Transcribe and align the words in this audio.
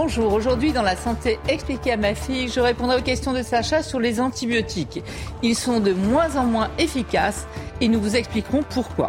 Bonjour, 0.00 0.32
aujourd'hui 0.32 0.72
dans 0.72 0.82
la 0.82 0.94
santé 0.94 1.40
expliquée 1.48 1.90
à 1.90 1.96
ma 1.96 2.14
fille, 2.14 2.46
je 2.46 2.60
répondrai 2.60 2.98
aux 2.98 3.02
questions 3.02 3.32
de 3.32 3.42
Sacha 3.42 3.82
sur 3.82 3.98
les 3.98 4.20
antibiotiques. 4.20 5.02
Ils 5.42 5.56
sont 5.56 5.80
de 5.80 5.92
moins 5.92 6.36
en 6.36 6.44
moins 6.44 6.70
efficaces 6.78 7.48
et 7.80 7.88
nous 7.88 8.00
vous 8.00 8.14
expliquerons 8.14 8.62
pourquoi. 8.62 9.08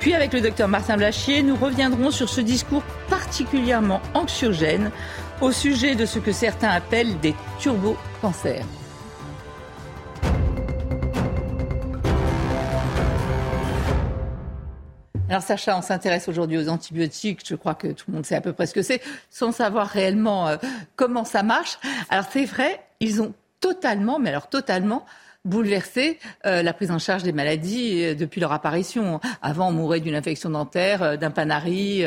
Puis 0.00 0.12
avec 0.12 0.32
le 0.32 0.40
docteur 0.40 0.66
Martin 0.66 0.96
Blachier, 0.96 1.44
nous 1.44 1.54
reviendrons 1.54 2.10
sur 2.10 2.28
ce 2.28 2.40
discours 2.40 2.82
particulièrement 3.08 4.00
anxiogène 4.12 4.90
au 5.40 5.52
sujet 5.52 5.94
de 5.94 6.04
ce 6.04 6.18
que 6.18 6.32
certains 6.32 6.70
appellent 6.70 7.16
des 7.20 7.36
turbo-cancers. 7.60 8.66
Alors 15.30 15.42
Sacha, 15.42 15.76
on 15.76 15.82
s'intéresse 15.82 16.28
aujourd'hui 16.28 16.58
aux 16.58 16.68
antibiotiques. 16.68 17.40
Je 17.46 17.54
crois 17.54 17.74
que 17.74 17.88
tout 17.88 18.04
le 18.08 18.14
monde 18.14 18.26
sait 18.26 18.34
à 18.34 18.42
peu 18.42 18.52
près 18.52 18.66
ce 18.66 18.74
que 18.74 18.82
c'est, 18.82 19.00
sans 19.30 19.52
savoir 19.52 19.88
réellement 19.88 20.48
euh, 20.48 20.56
comment 20.96 21.24
ça 21.24 21.42
marche. 21.42 21.78
Alors 22.10 22.26
c'est 22.30 22.44
vrai, 22.44 22.80
ils 23.00 23.22
ont 23.22 23.32
totalement, 23.60 24.18
mais 24.18 24.28
alors 24.28 24.48
totalement, 24.48 25.06
bouleversé 25.46 26.18
euh, 26.44 26.62
la 26.62 26.74
prise 26.74 26.90
en 26.90 26.98
charge 26.98 27.22
des 27.22 27.32
maladies 27.32 28.04
euh, 28.04 28.14
depuis 28.14 28.38
leur 28.38 28.52
apparition. 28.52 29.18
Avant, 29.40 29.68
on 29.68 29.72
mourait 29.72 30.00
d'une 30.00 30.14
infection 30.14 30.50
dentaire, 30.50 31.16
d'un 31.16 31.30
panari, 31.30 32.04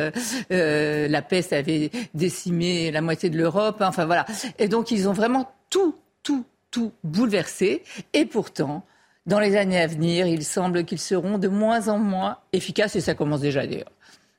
la 0.49 1.21
peste 1.23 1.53
avait 1.53 1.89
décimé 2.13 2.91
la 2.91 3.01
moitié 3.01 3.31
de 3.31 3.37
l'Europe. 3.37 3.77
Enfin 3.81 4.05
voilà. 4.05 4.27
Et 4.59 4.67
donc 4.67 4.91
ils 4.91 5.09
ont 5.09 5.13
vraiment 5.13 5.51
tout, 5.71 5.95
tout, 6.21 6.45
tout 6.69 6.93
bouleversé. 7.03 7.81
Et 8.13 8.25
pourtant, 8.25 8.85
dans 9.27 9.39
les 9.39 9.57
années 9.57 9.79
à 9.79 9.87
venir, 9.87 10.25
il 10.25 10.43
semble 10.43 10.85
qu'ils 10.85 10.99
seront 10.99 11.37
de 11.37 11.49
moins 11.49 11.89
en 11.89 11.99
moins 11.99 12.37
efficaces, 12.53 12.95
et 12.95 13.01
ça 13.01 13.13
commence 13.13 13.41
déjà 13.41 13.67
d'ailleurs. 13.67 13.91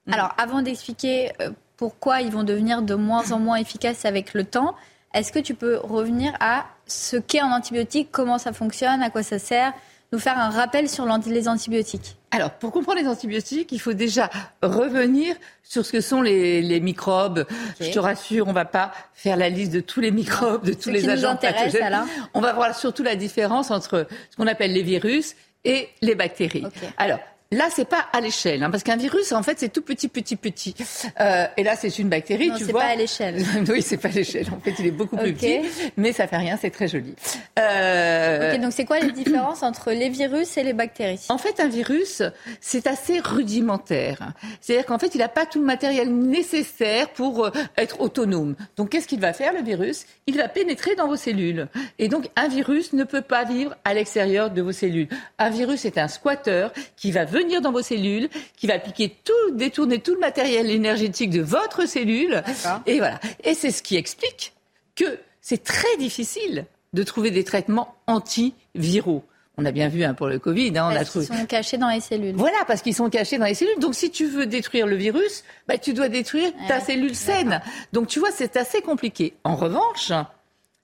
Mm. 0.07 0.15
Alors, 0.15 0.35
avant 0.39 0.63
d'expliquer 0.63 1.31
euh, 1.41 1.51
pourquoi 1.77 2.23
ils 2.23 2.33
vont 2.33 2.43
devenir 2.43 2.83
de 2.83 2.95
moins 2.95 3.31
en 3.31 3.39
moins 3.39 3.57
efficaces 3.57 4.07
avec 4.07 4.35
le 4.35 4.45
temps, 4.45 4.75
est-ce 5.15 5.31
que 5.31 5.39
tu 5.39 5.55
peux 5.55 5.77
revenir 5.77 6.33
à 6.41 6.67
ce 6.87 7.17
qu'est 7.17 7.41
un 7.41 7.53
antibiotique, 7.53 8.09
comment 8.11 8.39
ça 8.39 8.53
fonctionne, 8.53 9.03
à 9.03 9.11
quoi 9.11 9.23
ça 9.23 9.39
sert, 9.39 9.73
nous 10.13 10.19
faire 10.19 10.39
un 10.39 10.51
rappel 10.51 10.89
sur 10.89 11.07
les 11.27 11.49
antibiotiques 11.49 12.17
alors, 12.31 12.51
pour 12.51 12.73
comprendre 12.73 13.01
les 13.01 13.09
antibiotiques, 13.09 13.73
il 13.73 13.81
faut 13.81 13.95
déjà 13.95 14.29
revenir 14.63 15.35
sur 15.63 15.85
ce 15.85 15.93
que 15.93 16.01
sont 16.01 16.21
les, 16.21 16.81
microbes. 16.81 17.47
Je 17.81 17.91
te 17.91 17.99
rassure, 17.99 18.47
on 18.47 18.51
ne 18.51 18.55
va 18.55 18.67
pas 18.67 18.93
faire 19.15 19.37
la 19.37 19.49
liste 19.49 19.73
de 19.73 19.81
tous 19.81 20.01
les 20.01 20.11
microbes, 20.11 20.65
de 20.65 20.75
tous 20.75 20.91
les 20.91 21.09
agents 21.09 21.37
pathogènes. 21.37 22.05
On 22.35 22.41
va 22.41 22.53
voir 22.53 22.77
surtout 22.77 23.03
la 23.03 23.17
différence 23.17 23.71
entre 23.71 24.07
ce 24.31 24.37
qu'on 24.37 24.47
appelle 24.47 24.73
les 24.73 24.83
virus 24.83 25.37
et 25.65 25.89
les 26.03 26.15
bactéries. 26.15 26.67
Alors, 26.99 27.19
Là, 27.51 27.69
c'est 27.75 27.89
pas 27.89 28.05
à 28.13 28.21
l'échelle, 28.21 28.63
hein, 28.63 28.71
parce 28.71 28.83
qu'un 28.83 28.99
virus, 28.99 29.33
en 29.33 29.43
fait, 29.43 29.59
c'est 29.59 29.71
tout 29.71 29.81
petit, 29.81 30.09
petit, 30.09 30.37
petit. 30.37 30.75
Euh, 31.19 31.47
et 31.57 31.63
là, 31.63 31.77
c'est 31.77 31.99
une 31.99 32.11
bactérie, 32.11 32.49
non, 32.49 32.57
tu 32.57 32.65
vois. 32.65 32.83
c'est 32.83 32.87
pas 32.89 32.93
à 32.93 32.95
l'échelle. 32.95 33.43
oui, 33.71 33.81
c'est 33.81 33.97
pas 33.97 34.09
à 34.09 34.13
l'échelle. 34.13 34.47
En 34.55 34.61
fait, 34.61 34.75
il 34.79 34.87
est 34.87 34.91
beaucoup 34.91 35.17
plus 35.17 35.33
petit, 35.33 35.61
mais 35.97 36.13
ça 36.13 36.27
fait 36.27 36.37
rien, 36.37 36.59
c'est 36.61 36.69
très 36.69 36.89
joli. 36.89 37.15
Euh... 37.59 38.53
Ok, 38.53 38.61
donc 38.61 38.73
c'est 38.75 38.85
quoi 38.85 39.01
les 39.01 39.13
différences 39.13 39.63
entre 39.63 39.93
les 39.93 40.11
virus 40.11 40.59
et 40.59 40.63
les 40.63 40.75
bactéries? 40.75 41.25
En 41.31 41.39
fait, 41.39 41.59
un 41.59 41.69
virus, 41.69 42.23
c'est 42.61 42.87
assez 42.87 43.19
rudimentaire. 43.19 44.35
C'est-à-dire 44.61 44.85
qu'en 44.85 44.99
fait, 44.99 45.15
il 45.15 45.19
n'a 45.19 45.29
pas 45.29 45.47
tout 45.47 45.61
le 45.61 45.65
matériel 45.65 46.15
nécessaire 46.15 47.09
pour 47.15 47.47
euh, 47.47 47.51
être 47.79 48.03
autonome. 48.03 48.57
Donc, 48.77 48.91
qu'est-ce 48.91 49.09
qu'il 49.09 49.21
va 49.21 49.33
faire, 49.33 49.55
le 49.55 49.63
virus? 49.63 50.05
Il 50.27 50.37
va 50.37 50.49
pénétrer 50.49 50.97
dans 50.97 51.09
vos 51.09 51.17
cellules. 51.17 51.69
Et 51.99 52.09
donc, 52.09 52.29
un 52.37 52.49
virus 52.49 52.93
ne 52.93 53.05
peut 53.05 53.23
pas 53.23 53.45
vivre 53.45 53.75
à 53.87 53.95
l'extérieur 53.95 54.51
de 54.51 54.61
vos 54.61 54.73
cellules. 54.73 55.09
Un 55.39 55.49
virus 55.49 55.87
est 55.87 55.97
un 55.97 56.09
squatteur 56.09 56.75
qui 56.95 57.11
va 57.11 57.25
venir 57.25 57.38
venir 57.39 57.61
dans 57.61 57.73
vos 57.73 57.83
cellules, 57.83 58.29
qui 58.57 58.67
va 58.67 58.79
piquer 58.79 59.17
tout, 59.25 59.55
détourner 59.55 60.01
tout 60.01 60.15
le 60.15 60.21
matériel 60.21 60.71
énergétique 60.71 61.31
de 61.31 61.41
votre 61.41 61.87
cellule. 61.87 62.43
Et 62.87 62.99
voilà. 62.99 63.21
Et 63.45 63.55
c'est 63.55 63.71
ce 63.71 63.83
qui 63.83 63.97
explique 63.97 64.53
que 64.95 65.19
c'est 65.41 65.63
très 65.63 65.97
difficile 65.99 66.67
de 66.93 67.03
trouver 67.03 67.31
des 67.31 67.45
traitements 67.45 67.95
antiviraux. 68.07 69.25
On 69.61 69.65
a 69.65 69.73
bien 69.73 69.89
vu 69.89 70.05
hein, 70.05 70.15
pour 70.15 70.29
le 70.29 70.39
Covid. 70.39 70.79
Hein, 70.79 70.89
on 70.93 70.97
a 70.97 71.05
trouvé... 71.05 71.27
Ils 71.31 71.37
sont 71.37 71.47
cachés 71.47 71.79
dans 71.79 71.89
les 71.89 72.01
cellules. 72.01 72.37
Voilà, 72.37 72.59
parce 72.67 72.81
qu'ils 72.81 72.95
sont 72.95 73.11
cachés 73.11 73.39
dans 73.39 73.45
les 73.45 73.55
cellules. 73.55 73.79
Donc, 73.81 73.95
si 73.95 74.11
tu 74.11 74.27
veux 74.27 74.47
détruire 74.47 74.87
le 74.87 74.95
virus, 74.95 75.43
bah, 75.67 75.79
tu 75.79 75.95
dois 75.95 76.09
détruire 76.09 76.53
ta 76.69 76.81
cellule 76.81 77.17
saine. 77.17 77.61
Donc, 77.93 78.07
tu 78.07 78.21
vois, 78.21 78.31
c'est 78.31 78.57
assez 78.57 78.83
compliqué. 78.83 79.35
En 79.43 79.57
revanche, 79.57 80.13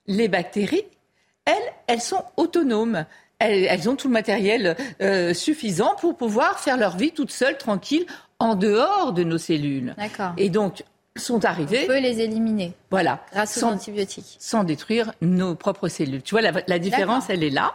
les 0.08 0.26
bactéries, 0.26 0.84
elles, 1.44 1.72
elles 1.86 2.00
sont 2.00 2.24
autonomes 2.36 3.06
elles, 3.38 3.88
ont 3.88 3.96
tout 3.96 4.08
le 4.08 4.12
matériel 4.12 4.76
euh, 5.00 5.34
suffisant 5.34 5.94
pour 6.00 6.16
pouvoir 6.16 6.60
faire 6.60 6.76
leur 6.76 6.96
vie 6.96 7.12
toutes 7.12 7.30
seules, 7.30 7.58
tranquilles, 7.58 8.06
en 8.38 8.54
dehors 8.54 9.12
de 9.12 9.24
nos 9.24 9.38
cellules. 9.38 9.94
D'accord. 9.96 10.32
Et 10.36 10.50
donc, 10.50 10.82
sont 11.16 11.44
arrivées. 11.44 11.84
On 11.84 11.86
peut 11.86 12.00
les 12.00 12.20
éliminer. 12.20 12.72
Voilà. 12.90 13.24
Grâce 13.32 13.62
aux 13.62 13.66
antibiotiques. 13.66 14.36
Sans 14.38 14.64
détruire 14.64 15.12
nos 15.20 15.54
propres 15.54 15.88
cellules. 15.88 16.22
Tu 16.22 16.34
vois, 16.34 16.42
la, 16.42 16.78
différence, 16.78 17.30
elle 17.30 17.44
est 17.44 17.50
là. 17.50 17.74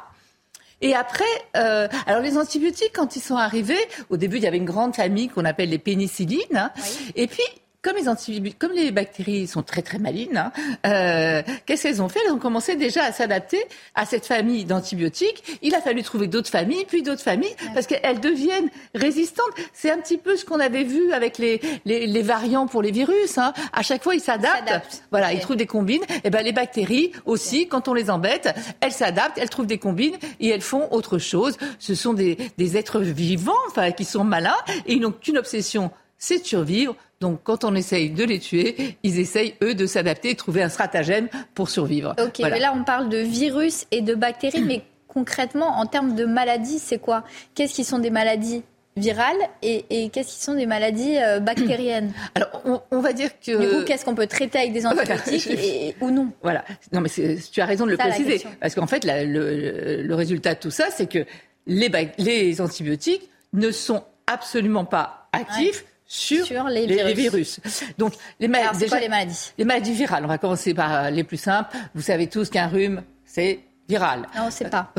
Et 0.82 0.94
après, 0.94 1.24
euh, 1.58 1.88
alors 2.06 2.22
les 2.22 2.38
antibiotiques, 2.38 2.92
quand 2.94 3.16
ils 3.16 3.22
sont 3.22 3.36
arrivés, 3.36 3.80
au 4.10 4.18
début, 4.18 4.38
il 4.38 4.44
y 4.44 4.48
avait 4.48 4.58
une 4.58 4.66
grande 4.66 4.96
famille 4.96 5.30
qu'on 5.30 5.46
appelle 5.46 5.70
les 5.70 5.78
pénicillines. 5.78 6.40
Hein. 6.56 6.72
Et 7.16 7.28
puis, 7.28 7.44
comme 7.82 7.96
les 7.96 8.10
antibiotiques, 8.10 8.60
comme 8.60 8.74
les 8.74 8.92
bactéries 8.92 9.48
sont 9.48 9.64
très 9.64 9.82
très 9.82 10.00
malines, 10.00 10.38
hein, 10.38 10.52
euh, 10.86 11.42
qu'est-ce 11.66 11.84
qu'elles 11.84 12.02
ont 12.02 12.10
fait? 12.10 12.20
Elles 12.26 12.34
ont 12.34 12.40
commencé 12.40 12.76
déjà 12.76 13.04
à 13.04 13.12
s'adapter 13.14 13.64
à 13.96 14.06
cette 14.06 14.26
famille 14.26 14.66
d'antibiotiques. 14.66 15.60
Il 15.62 15.74
a 15.76 15.82
fallu 15.82 16.04
trouver 16.04 16.28
d'autres 16.28 16.50
familles, 16.50 16.84
puis 16.88 17.04
d'autres 17.04 17.22
familles, 17.22 17.56
parce 17.74 17.88
qu'elles 17.88 18.20
deviennent 18.20 18.70
résistantes. 18.96 19.50
C'est 19.72 19.90
un 19.90 19.98
petit 19.98 20.18
peu 20.18 20.36
ce 20.36 20.44
qu'on 20.44 20.60
avait 20.60 20.84
vu 20.84 21.14
avec 21.14 21.38
les, 21.38 21.62
les, 21.86 22.06
les, 22.06 22.22
variants 22.22 22.68
pour 22.68 22.82
les 22.82 22.92
virus. 22.92 23.38
Hein. 23.38 23.54
À 23.72 23.82
chaque 23.82 24.04
fois, 24.04 24.14
ils 24.14 24.22
s'adaptent. 24.22 25.04
Voilà, 25.12 25.32
ils 25.32 25.40
trouvent 25.40 25.56
des 25.56 25.66
combines. 25.66 26.04
Et 26.10 26.22
eh 26.26 26.30
ben 26.30 26.44
les 26.44 26.52
bactéries 26.52 27.14
aussi, 27.26 27.68
quand 27.68 27.88
on 27.88 27.94
les 27.94 28.10
embête, 28.10 28.54
elles 28.82 28.92
s'adaptent, 28.92 29.38
elles 29.38 29.50
trouvent 29.50 29.66
des 29.66 29.78
combines 29.78 30.18
et 30.42 30.50
elles 30.50 30.62
font 30.62 30.90
autre 30.92 31.18
chose. 31.18 31.58
Ce 31.80 31.96
sont 31.96 32.14
des, 32.14 32.38
des 32.58 32.78
êtres 32.78 33.00
vivants, 33.00 33.54
enfin, 33.70 33.92
qui 33.92 34.04
sont 34.04 34.26
malins 34.26 34.58
et 34.86 34.94
ils 34.94 35.00
n'ont 35.00 35.12
qu'une 35.12 35.38
obsession, 35.38 35.92
c'est 36.20 36.40
de 36.40 36.46
survivre 36.46 36.96
donc, 37.20 37.42
quand 37.44 37.66
on 37.66 37.76
essaye 37.76 38.10
de 38.10 38.24
les 38.24 38.40
tuer, 38.40 38.98
ils 39.04 39.20
essayent, 39.20 39.56
eux, 39.62 39.76
de 39.76 39.86
s'adapter 39.86 40.32
et 40.32 40.36
trouver 40.36 40.64
un 40.64 40.70
stratagème 40.70 41.28
pour 41.54 41.70
survivre. 41.70 42.16
Ok, 42.22 42.40
mais 42.40 42.60
là, 42.60 42.74
on 42.76 42.84
parle 42.84 43.10
de 43.10 43.18
virus 43.18 43.86
et 43.92 44.02
de 44.02 44.16
bactéries, 44.16 44.62
mais 44.62 44.84
concrètement, 45.08 45.80
en 45.80 45.86
termes 45.86 46.16
de 46.16 46.26
maladies, 46.26 46.80
c'est 46.80 47.00
quoi? 47.00 47.26
Qu'est-ce 47.56 47.74
qui 47.74 47.84
sont 47.84 48.00
des 48.00 48.10
maladies 48.10 48.64
virales 48.96 49.38
et, 49.62 50.10
qu'est-ce 50.10 50.30
qui 50.30 50.42
sont 50.42 50.56
des 50.56 50.66
maladies 50.66 51.18
euh, 51.18 51.42
bactériennes? 51.42 52.14
Alors, 52.36 52.64
on, 52.90 53.00
va 53.02 53.12
dire 53.12 53.32
que... 53.40 53.58
Du 53.58 53.68
coup, 53.68 53.86
qu'est-ce 53.86 54.06
qu'on 54.06 54.16
peut 54.16 54.28
traiter 54.28 54.60
avec 54.60 54.72
des 54.72 54.86
antibiotiques 54.86 55.96
ou 56.00 56.12
non? 56.12 56.32
Voilà. 56.42 56.64
Non, 56.94 57.02
mais 57.02 57.10
tu 57.52 57.60
as 57.60 57.66
raison 57.66 57.86
de 57.86 57.92
le 57.92 57.98
préciser. 57.98 58.46
Parce 58.62 58.76
qu'en 58.76 58.88
fait, 58.88 59.04
le, 59.06 60.14
résultat 60.14 60.54
de 60.54 60.60
tout 60.60 60.72
ça, 60.72 60.86
c'est 60.90 61.08
que 61.08 61.26
les, 61.68 61.92
les 62.18 62.62
antibiotiques 62.62 63.30
ne 63.52 63.72
sont 63.72 64.04
absolument 64.26 64.86
pas 64.86 65.28
actifs 65.34 65.84
sur, 66.12 66.68
les, 66.70 67.14
virus. 67.14 67.60
Donc, 68.00 68.14
les, 68.40 68.48
maladies, 68.48 68.88
quoi, 68.88 69.00
les 69.00 69.10
maladies? 69.10 69.52
Les 69.60 69.64
maladies 69.64 69.94
virales. 69.94 70.26
On 70.26 70.28
va 70.28 70.40
commencer 70.40 70.74
par 70.74 70.92
euh, 70.92 71.10
les 71.12 71.24
plus 71.24 71.38
simples. 71.38 71.78
Vous 71.94 72.02
savez 72.02 72.26
tous 72.26 72.50
qu'un 72.50 72.68
rhume, 72.68 73.04
c'est 73.26 73.60
viral. 73.88 74.28
Non, 74.36 74.46
on 74.48 74.52
sait 74.52 74.70
pas. 74.70 74.92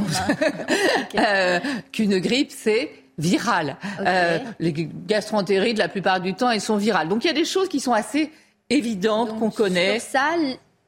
euh, 1.18 1.58
Qu'une 1.92 2.20
grippe, 2.20 2.52
c'est 2.52 2.92
viral. 3.18 3.76
Euh, 3.98 4.38
les 4.60 4.72
gastroentérites, 4.72 5.78
la 5.78 5.88
plupart 5.88 6.20
du 6.20 6.34
temps, 6.34 6.48
elles 6.48 6.60
sont 6.60 6.76
virales. 6.76 7.08
Donc, 7.08 7.24
il 7.24 7.26
y 7.26 7.30
a 7.30 7.34
des 7.34 7.44
choses 7.44 7.68
qui 7.68 7.80
sont 7.80 7.92
assez 7.92 8.30
évidentes 8.70 9.36
qu'on 9.36 9.50
connaît. 9.50 9.98
Sur 9.98 10.10
ça, 10.10 10.36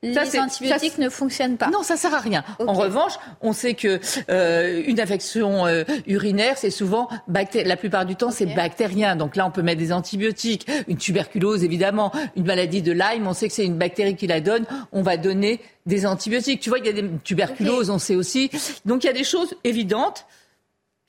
les 0.03 0.39
antibiotiques 0.39 0.99
ne 0.99 1.09
fonctionnent 1.09 1.57
pas. 1.57 1.71
Non, 1.71 1.83
ça 1.83 1.97
sert 1.97 2.15
à 2.15 2.21
rien. 2.21 2.45
En 2.67 2.73
revanche, 2.73 3.13
on 3.41 3.53
sait 3.53 3.75
que 3.75 4.01
euh, 4.31 4.83
une 4.87 5.01
infection 5.01 5.67
euh, 5.67 5.85
urinaire, 6.07 6.59
c'est 6.59 6.71
souvent 6.71 7.09
la 7.29 7.77
plupart 7.77 8.05
du 8.05 8.17
temps, 8.17 8.31
c'est 8.31 8.47
bactérien. 8.47 9.17
Donc 9.17 9.37
là, 9.37 9.47
on 9.47 9.51
peut 9.51 9.63
mettre 9.63 9.79
des 9.79 9.93
antibiotiques. 9.93 10.67
Une 10.89 10.97
tuberculose, 10.97 11.63
évidemment, 11.65 12.13
une 12.37 12.47
maladie 12.47 12.83
de 12.83 12.93
Lyme, 12.93 13.27
on 13.27 13.35
sait 13.35 13.49
que 13.49 13.55
c'est 13.55 13.65
une 13.65 13.79
bactérie 13.79 14.17
qui 14.17 14.27
la 14.27 14.41
donne. 14.41 14.65
On 14.93 15.03
va 15.03 15.17
donner 15.17 15.61
des 15.87 16.07
antibiotiques. 16.07 16.61
Tu 16.61 16.69
vois, 16.69 16.79
il 16.79 16.87
y 16.87 16.89
a 16.89 16.93
des 16.93 17.09
tuberculoses, 17.25 17.91
on 17.91 17.99
sait 17.99 18.17
aussi. 18.17 18.51
Donc 18.85 19.05
il 19.05 19.07
y 19.07 19.11
a 19.11 19.15
des 19.15 19.25
choses 19.25 19.55
évidentes. 19.65 20.27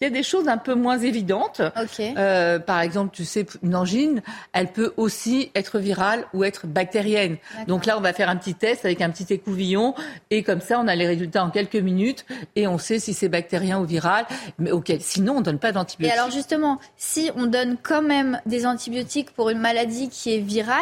Il 0.04 0.08
y 0.08 0.12
a 0.12 0.14
des 0.14 0.24
choses 0.24 0.50
un 0.50 0.58
peu 0.58 0.74
moins 0.74 1.00
évidentes. 1.00 1.62
Euh, 2.00 2.60
par 2.60 2.82
exemple, 2.82 3.16
tu 3.16 3.24
sais, 3.24 3.46
une 3.64 3.76
angine, 3.76 4.22
elle 4.52 4.68
peut 4.68 4.94
aussi 4.98 5.50
être 5.56 5.80
virale 5.80 6.26
ou 6.34 6.44
être 6.44 6.68
bactérienne. 6.68 7.38
Donc 7.68 7.86
là, 7.86 7.98
on 7.98 8.02
va 8.02 8.12
faire 8.12 8.30
un 8.30 8.36
petit 8.36 8.54
test 8.54 8.84
avec 8.84 9.02
un 9.02 9.10
petit 9.10 9.34
écouvillon 9.34 9.96
et 10.30 10.44
comme 10.44 10.60
ça, 10.60 10.80
on 10.80 10.88
a 10.88 10.96
les 10.96 11.08
résultats 11.08 11.44
en 11.44 11.52
quelques 11.52 11.76
minutes 11.76 12.26
et 12.58 12.68
on 12.68 12.78
sait 12.78 13.00
si 13.00 13.14
c'est 13.14 13.30
bactérien 13.30 13.80
ou 13.80 13.86
viral. 13.86 14.26
Mais 14.60 14.72
sinon, 15.00 15.38
on 15.38 15.42
donne 15.42 15.60
pas 15.60 15.72
d'antibiotiques. 15.72 16.14
Et 16.14 16.20
alors 16.20 16.32
justement, 16.32 16.80
si 16.98 17.32
on 17.38 17.46
donne 17.46 17.78
quand 17.82 18.02
même 18.02 18.42
des 18.46 18.66
antibiotiques 18.66 19.32
pour 19.32 19.50
une 19.50 19.60
maladie 19.60 20.10
qui 20.10 20.36
est 20.36 20.40
virale, 20.40 20.82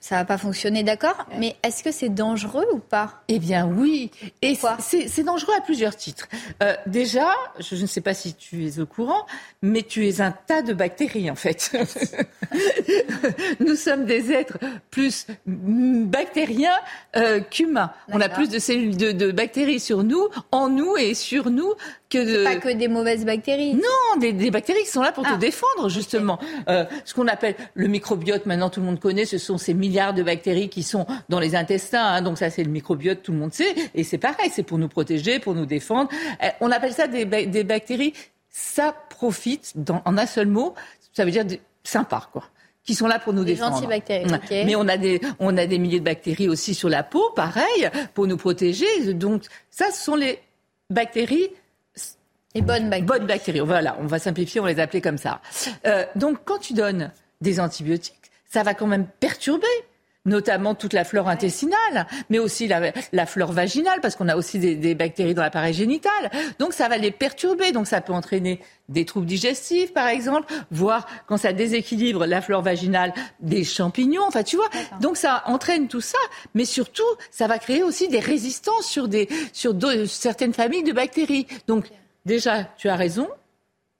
ça 0.00 0.16
va 0.16 0.24
pas 0.24 0.38
fonctionner, 0.38 0.82
d'accord, 0.82 1.26
mais 1.36 1.56
est-ce 1.62 1.82
que 1.82 1.92
c'est 1.92 2.08
dangereux 2.08 2.64
ou 2.72 2.78
pas? 2.78 3.22
Eh 3.28 3.38
bien 3.38 3.66
oui, 3.66 4.10
et 4.40 4.56
c'est 4.80 5.22
dangereux 5.22 5.52
à 5.58 5.60
plusieurs 5.60 5.94
titres. 5.94 6.26
Euh, 6.62 6.74
déjà, 6.86 7.28
je, 7.58 7.76
ne 7.76 7.86
sais 7.86 8.00
pas 8.00 8.14
si 8.14 8.34
tu 8.34 8.66
es 8.66 8.78
au 8.78 8.86
courant, 8.86 9.26
mais 9.60 9.82
tu 9.82 10.08
es 10.08 10.22
un 10.22 10.32
tas 10.32 10.62
de 10.62 10.72
bactéries 10.72 11.30
en 11.30 11.34
fait. 11.34 11.76
Nous 13.60 13.74
sommes 13.74 14.06
des 14.06 14.32
êtres 14.32 14.56
plus 14.90 15.26
bactériens 15.46 16.78
euh, 17.16 17.40
qu'humains. 17.40 17.92
On 18.08 18.22
a 18.22 18.30
plus 18.30 18.48
de 18.48 18.58
cellules 18.58 18.96
de, 18.96 19.12
de, 19.12 19.30
bactéries 19.32 19.80
sur 19.80 20.02
nous, 20.02 20.28
en 20.50 20.70
nous 20.70 20.96
et 20.96 21.12
sur 21.12 21.50
nous 21.50 21.74
que 22.08 22.18
de... 22.18 22.44
Pas 22.44 22.56
que 22.56 22.72
des 22.72 22.88
mauvaises 22.88 23.26
bactéries. 23.26 23.74
Non, 23.74 24.18
des, 24.18 24.32
des 24.32 24.50
bactéries 24.50 24.84
qui 24.84 24.90
sont 24.90 25.02
là 25.02 25.12
pour 25.12 25.24
te 25.24 25.34
ah. 25.34 25.36
défendre 25.36 25.90
justement. 25.90 26.38
Euh, 26.68 26.84
ce 27.04 27.12
qu'on 27.12 27.28
appelle 27.28 27.54
le 27.74 27.86
microbiote, 27.88 28.46
maintenant 28.46 28.70
tout 28.70 28.80
le 28.80 28.86
monde 28.86 29.00
connaît, 29.00 29.26
ce 29.26 29.36
sont 29.36 29.57
ces 29.58 29.74
milliards 29.74 30.14
de 30.14 30.22
bactéries 30.22 30.68
qui 30.68 30.82
sont 30.82 31.06
dans 31.28 31.40
les 31.40 31.54
intestins. 31.54 32.04
Hein. 32.04 32.22
donc 32.22 32.38
ça, 32.38 32.50
c'est 32.50 32.64
le 32.64 32.70
microbiote, 32.70 33.22
tout 33.22 33.32
le 33.32 33.38
monde 33.38 33.52
sait. 33.52 33.74
Et 33.94 34.04
c'est 34.04 34.18
pareil, 34.18 34.50
c'est 34.52 34.62
pour 34.62 34.78
nous 34.78 34.88
protéger, 34.88 35.38
pour 35.38 35.54
nous 35.54 35.66
défendre. 35.66 36.10
Euh, 36.42 36.48
on 36.60 36.70
appelle 36.70 36.92
ça 36.92 37.06
des, 37.06 37.24
des 37.24 37.64
bactéries 37.64 38.14
ça 38.50 38.94
profite 39.10 39.74
en 40.04 40.18
un 40.18 40.26
seul 40.26 40.48
mot. 40.48 40.74
Ça 41.12 41.24
veut 41.24 41.30
dire 41.30 41.44
sympa, 41.84 42.28
quoi 42.32 42.44
qui 42.84 42.94
sont 42.94 43.06
là 43.06 43.18
pour 43.18 43.34
nous 43.34 43.44
défendre. 43.44 43.86
Mais 44.50 44.74
on 44.76 44.88
a 44.88 44.96
des 44.96 45.20
on 45.40 45.58
a 45.58 45.66
des 45.66 45.78
milliers 45.78 46.00
de 46.00 46.04
bactéries 46.06 46.48
aussi 46.48 46.72
sur 46.72 46.88
la 46.88 47.02
peau, 47.02 47.22
pareil, 47.36 47.90
pour 48.14 48.26
nous 48.26 48.38
protéger. 48.38 49.12
Donc 49.12 49.42
ça, 49.70 49.90
ce 49.90 50.02
sont 50.02 50.16
les 50.16 50.38
bactéries. 50.88 51.48
Les 52.54 52.62
bonnes 52.62 52.88
bactéries. 52.88 53.02
Bonnes 53.02 53.26
bactéries. 53.26 53.60
Voilà, 53.60 53.94
on 54.00 54.06
va 54.06 54.18
simplifier, 54.18 54.62
on 54.62 54.64
les 54.64 54.80
appeler 54.80 55.02
comme 55.02 55.18
ça. 55.18 55.42
Euh, 55.86 56.06
donc 56.16 56.38
quand 56.46 56.56
tu 56.56 56.72
donnes 56.72 57.12
des 57.42 57.60
antibiotiques, 57.60 58.17
ça 58.48 58.62
va 58.62 58.74
quand 58.74 58.86
même 58.86 59.06
perturber 59.20 59.66
notamment 60.28 60.74
toute 60.74 60.92
la 60.92 61.04
flore 61.04 61.28
intestinale, 61.28 62.06
mais 62.30 62.38
aussi 62.38 62.68
la, 62.68 63.26
flore 63.26 63.52
vaginale, 63.52 64.00
parce 64.00 64.14
qu'on 64.14 64.28
a 64.28 64.36
aussi 64.36 64.58
des, 64.58 64.94
bactéries 64.94 65.34
dans 65.34 65.42
l'appareil 65.42 65.74
génital. 65.74 66.30
Donc 66.58 66.72
ça 66.72 66.88
va 66.88 66.98
les 66.98 67.10
perturber, 67.10 67.72
donc 67.72 67.86
ça 67.86 68.00
peut 68.00 68.12
entraîner 68.12 68.60
des 68.88 69.04
troubles 69.04 69.26
digestifs, 69.26 69.92
par 69.92 70.06
exemple, 70.08 70.52
voire 70.70 71.06
quand 71.26 71.36
ça 71.36 71.52
déséquilibre 71.52 72.26
la 72.26 72.40
flore 72.40 72.62
vaginale, 72.62 73.12
des 73.40 73.64
champignons. 73.64 74.24
Enfin, 74.26 74.42
tu 74.42 74.56
vois. 74.56 74.68
Donc 75.00 75.16
ça 75.16 75.42
entraîne 75.46 75.88
tout 75.88 76.00
ça, 76.00 76.18
mais 76.54 76.64
surtout, 76.64 77.02
ça 77.30 77.46
va 77.46 77.58
créer 77.58 77.82
aussi 77.82 78.08
des 78.08 78.20
résistances 78.20 78.86
sur 78.86 79.08
des 79.08 79.28
sur 79.52 79.74
certaines 80.06 80.54
familles 80.54 80.84
de 80.84 80.92
bactéries. 80.92 81.46
Donc 81.66 81.86
déjà, 82.24 82.64
tu 82.76 82.88
as 82.88 82.96
raison 82.96 83.28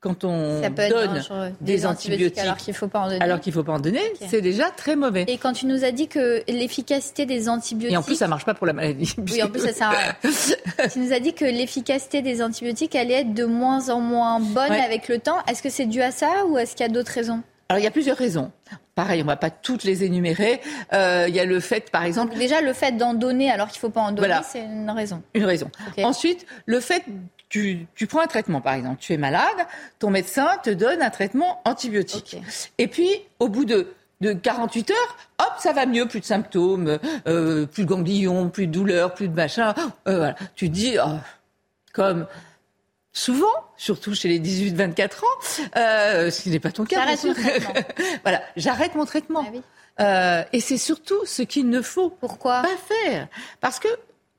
quand 0.01 0.23
on 0.23 0.61
donne 0.61 1.23
des, 1.61 1.85
antibiotiques, 1.85 2.39
alors 2.39 2.57
qu'il 2.57 2.73
ne 2.73 2.77
faut 2.77 2.87
pas 2.87 3.01
en 3.01 3.09
donner, 3.09 3.21
alors 3.21 3.41
qu'il 3.41 3.53
faut 3.53 3.65
pas 3.65 3.73
en 3.73 3.81
donner, 3.81 4.01
c'est 4.29 4.41
déjà 4.41 4.71
très 4.71 4.95
mauvais. 4.95 5.25
Et 5.27 5.39
quand 5.39 5.53
tu 5.53 5.67
nous 5.67 5.85
as 5.85 5.91
dit 5.91 6.07
que 6.07 6.43
l'efficacité 6.47 7.27
des 7.27 7.49
antibiotiques, 7.49 7.95
et 7.95 7.97
en 7.97 8.03
plus 8.03 8.15
ça 8.15 8.29
marche 8.29 8.45
pas 8.45 8.55
pour 8.55 8.67
la 8.67 8.73
maladie. 8.73 9.15
Oui, 9.19 9.43
en 9.43 9.49
plus 9.49 9.61
ça 9.61 9.73
sert 9.73 9.91
à 9.91 10.89
tu 10.89 11.01
nous 11.01 11.13
as 11.13 11.19
dit 11.19 11.35
que 11.35 11.45
l'efficacité 11.45 12.23
des 12.23 12.43
antibiotiques 12.43 12.95
allait 12.95 13.23
être 13.23 13.35
de 13.35 13.45
moins 13.45 13.91
en 13.91 14.01
moins 14.01 14.39
bonne 14.39 14.71
avec 14.71 15.09
le 15.09 15.19
temps. 15.19 15.39
Est-ce 15.49 15.63
que 15.63 15.71
c'est 15.71 15.87
dû 15.87 16.01
à 16.01 16.13
ça 16.13 16.47
ou 16.49 16.59
est-ce 16.59 16.77
qu'il 16.77 16.87
y 16.87 16.89
a 16.89 16.93
d'autres 16.93 17.13
raisons? 17.13 17.43
Alors 17.69 17.81
il 17.81 17.85
y 17.85 17.89
a 17.89 17.91
plusieurs 17.91 18.17
raisons. 18.17 18.53
Pareil, 18.95 19.23
on 19.23 19.27
va 19.27 19.37
pas 19.37 19.51
toutes 19.51 19.85
les 19.85 20.05
énumérer. 20.05 20.61
Euh, 20.93 21.27
il 21.29 21.35
y 21.35 21.39
a 21.39 21.45
le 21.45 21.61
fait, 21.61 21.91
par 21.91 22.05
exemple. 22.05 22.37
déjà, 22.37 22.61
le 22.61 22.73
fait 22.73 22.97
d'en 22.97 23.15
donner 23.15 23.51
alors 23.51 23.69
qu'il 23.69 23.79
faut 23.79 23.91
pas 23.91 24.01
en 24.01 24.13
donner, 24.13 24.35
c'est 24.43 24.65
une 24.65 24.91
raison. 24.91 25.23
Une 25.35 25.45
raison. 25.45 25.71
Ensuite, 26.03 26.47
le 26.67 26.81
fait 26.81 27.05
tu, 27.49 27.87
prends 28.09 28.21
un 28.21 28.27
traitement, 28.27 28.61
par 28.61 28.75
exemple, 28.75 28.99
tu 29.01 29.13
es 29.13 29.17
malade, 29.17 29.67
ton 29.99 30.11
médecin 30.11 30.49
te 30.63 30.71
donne 30.71 31.03
un 31.03 31.11
traitement 31.11 31.61
antibiotique. 31.65 32.37
Et 32.79 32.89
puis, 32.89 33.11
au 33.39 33.49
bout 33.49 33.65
de, 33.65 33.95
de 34.21 34.33
48 34.33 34.91
heures, 34.91 35.17
hop, 35.39 35.53
ça 35.59 35.73
va 35.73 35.87
mieux, 35.87 36.07
plus 36.07 36.21
de 36.21 36.25
symptômes, 36.25 36.99
euh, 37.27 37.67
plus 37.67 37.85
de 37.85 37.89
ganglions, 37.89 38.51
plus 38.51 38.67
de 38.67 38.73
douleurs, 38.73 39.15
plus 39.15 39.29
de 39.29 39.35
machin. 39.35 39.75
Euh, 40.07 40.17
voilà. 40.17 40.35
Tu 40.55 40.69
dis, 40.69 40.97
oh, 41.03 41.17
comme 41.93 42.27
souvent, 43.13 43.47
surtout 43.77 44.15
chez 44.15 44.29
les 44.29 44.41
18-24 44.41 45.25
ans, 45.25 45.71
euh, 45.77 46.31
ce 46.31 46.49
n'est 46.49 46.61
pas 46.61 46.73
ton 46.73 46.85
cas. 46.85 47.05
voilà, 48.23 48.43
j'arrête 48.57 48.95
mon 48.95 49.05
traitement. 49.05 49.45
Ah 49.47 49.59
euh, 50.01 50.45
et 50.53 50.61
c'est 50.61 50.79
surtout 50.79 51.25
ce 51.25 51.43
qu'il 51.43 51.69
ne 51.69 51.83
faut 51.83 52.11
Pourquoi? 52.11 52.63
pas 52.63 52.77
faire. 52.77 53.29
Parce 53.61 53.81
que 53.81 53.89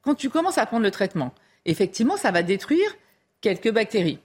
quand 0.01 0.15
tu 0.15 0.29
commences 0.29 0.57
à 0.57 0.65
prendre 0.65 0.83
le 0.83 0.91
traitement, 0.91 1.33
effectivement, 1.69 2.17
ça 2.17 2.31
va 2.31 2.43
détruire 2.43 2.95
quelques 3.41 3.71
bactéries. 3.71 4.19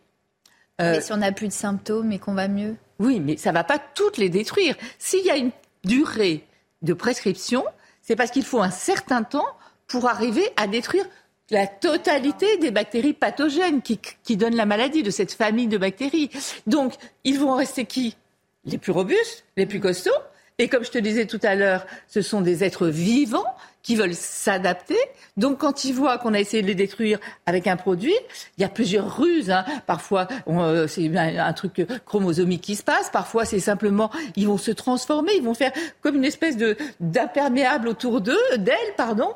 mais 0.78 0.98
euh, 0.98 1.00
si 1.00 1.12
on 1.12 1.18
n'a 1.18 1.32
plus 1.32 1.48
de 1.48 1.52
symptômes 1.52 2.12
et 2.12 2.18
qu'on 2.18 2.34
va 2.34 2.48
mieux 2.48 2.76
Oui, 2.98 3.20
mais 3.20 3.36
ça 3.36 3.50
ne 3.50 3.54
va 3.54 3.64
pas 3.64 3.78
toutes 3.78 4.16
les 4.16 4.28
détruire. 4.28 4.76
S'il 4.98 5.24
y 5.24 5.30
a 5.30 5.36
une 5.36 5.50
durée 5.84 6.44
de 6.82 6.94
prescription, 6.94 7.64
c'est 8.02 8.16
parce 8.16 8.30
qu'il 8.30 8.44
faut 8.44 8.60
un 8.60 8.70
certain 8.70 9.22
temps 9.22 9.46
pour 9.86 10.08
arriver 10.08 10.44
à 10.56 10.66
détruire 10.66 11.06
la 11.50 11.66
totalité 11.66 12.56
des 12.56 12.70
bactéries 12.70 13.12
pathogènes 13.12 13.82
qui, 13.82 13.98
qui 14.22 14.36
donnent 14.36 14.56
la 14.56 14.66
maladie 14.66 15.02
de 15.02 15.10
cette 15.10 15.32
famille 15.32 15.68
de 15.68 15.76
bactéries. 15.76 16.30
Donc, 16.66 16.94
ils 17.24 17.38
vont 17.38 17.54
rester 17.54 17.84
qui? 17.84 18.16
Les 18.64 18.78
plus 18.78 18.92
robustes, 18.92 19.44
les 19.56 19.66
plus 19.66 19.80
costauds. 19.80 20.10
Et 20.58 20.68
comme 20.68 20.84
je 20.84 20.90
te 20.90 20.98
disais 20.98 21.26
tout 21.26 21.40
à 21.42 21.54
l'heure, 21.54 21.86
ce 22.08 22.22
sont 22.22 22.40
des 22.40 22.64
êtres 22.64 22.86
vivants 22.86 23.54
qui 23.84 23.94
veulent 23.94 24.14
s'adapter. 24.14 24.96
Donc, 25.36 25.58
quand 25.58 25.84
ils 25.84 25.92
voient 25.92 26.18
qu'on 26.18 26.34
a 26.34 26.40
essayé 26.40 26.62
de 26.62 26.66
les 26.66 26.74
détruire 26.74 27.20
avec 27.46 27.68
un 27.68 27.76
produit, 27.76 28.14
il 28.58 28.62
y 28.62 28.64
a 28.64 28.68
plusieurs 28.68 29.16
ruses. 29.16 29.50
Hein. 29.50 29.64
Parfois, 29.86 30.26
euh, 30.48 30.88
c'est 30.88 31.16
un, 31.16 31.52
truc 31.52 31.86
chromosomique 32.04 32.62
qui 32.62 32.74
se 32.74 32.82
passe. 32.82 33.10
Parfois, 33.10 33.44
c'est 33.44 33.60
simplement, 33.60 34.10
ils 34.34 34.48
vont 34.48 34.58
se 34.58 34.70
transformer, 34.72 35.32
ils 35.36 35.44
vont 35.44 35.54
faire 35.54 35.72
comme 36.00 36.16
une 36.16 36.24
espèce 36.24 36.56
de 36.56 36.76
d'imperméable 36.98 37.86
autour 37.88 38.20
d'eux, 38.20 38.56
d'elles, 38.56 38.94
pardon. 38.96 39.34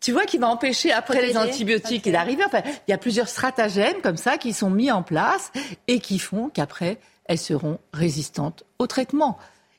Tu 0.00 0.12
vois, 0.12 0.24
qui 0.24 0.38
va 0.38 0.48
empêcher 0.48 0.92
après 0.92 1.20
les 1.20 1.36
antibiotiques 1.36 2.10
d'arriver. 2.10 2.42
Enfin, 2.46 2.62
il 2.64 2.90
y 2.90 2.94
a 2.94 2.98
plusieurs 2.98 3.28
stratagèmes 3.28 4.00
comme 4.02 4.16
ça 4.16 4.38
qui 4.38 4.54
sont 4.54 4.70
mis 4.70 4.90
en 4.90 5.02
place 5.02 5.52
et 5.88 6.00
qui 6.00 6.18
font 6.18 6.48
qu'après, 6.48 6.96
elles 7.26 7.38
seront 7.38 7.78
résistantes 7.92 8.64
au 8.78 8.86
traitement. 8.86 9.36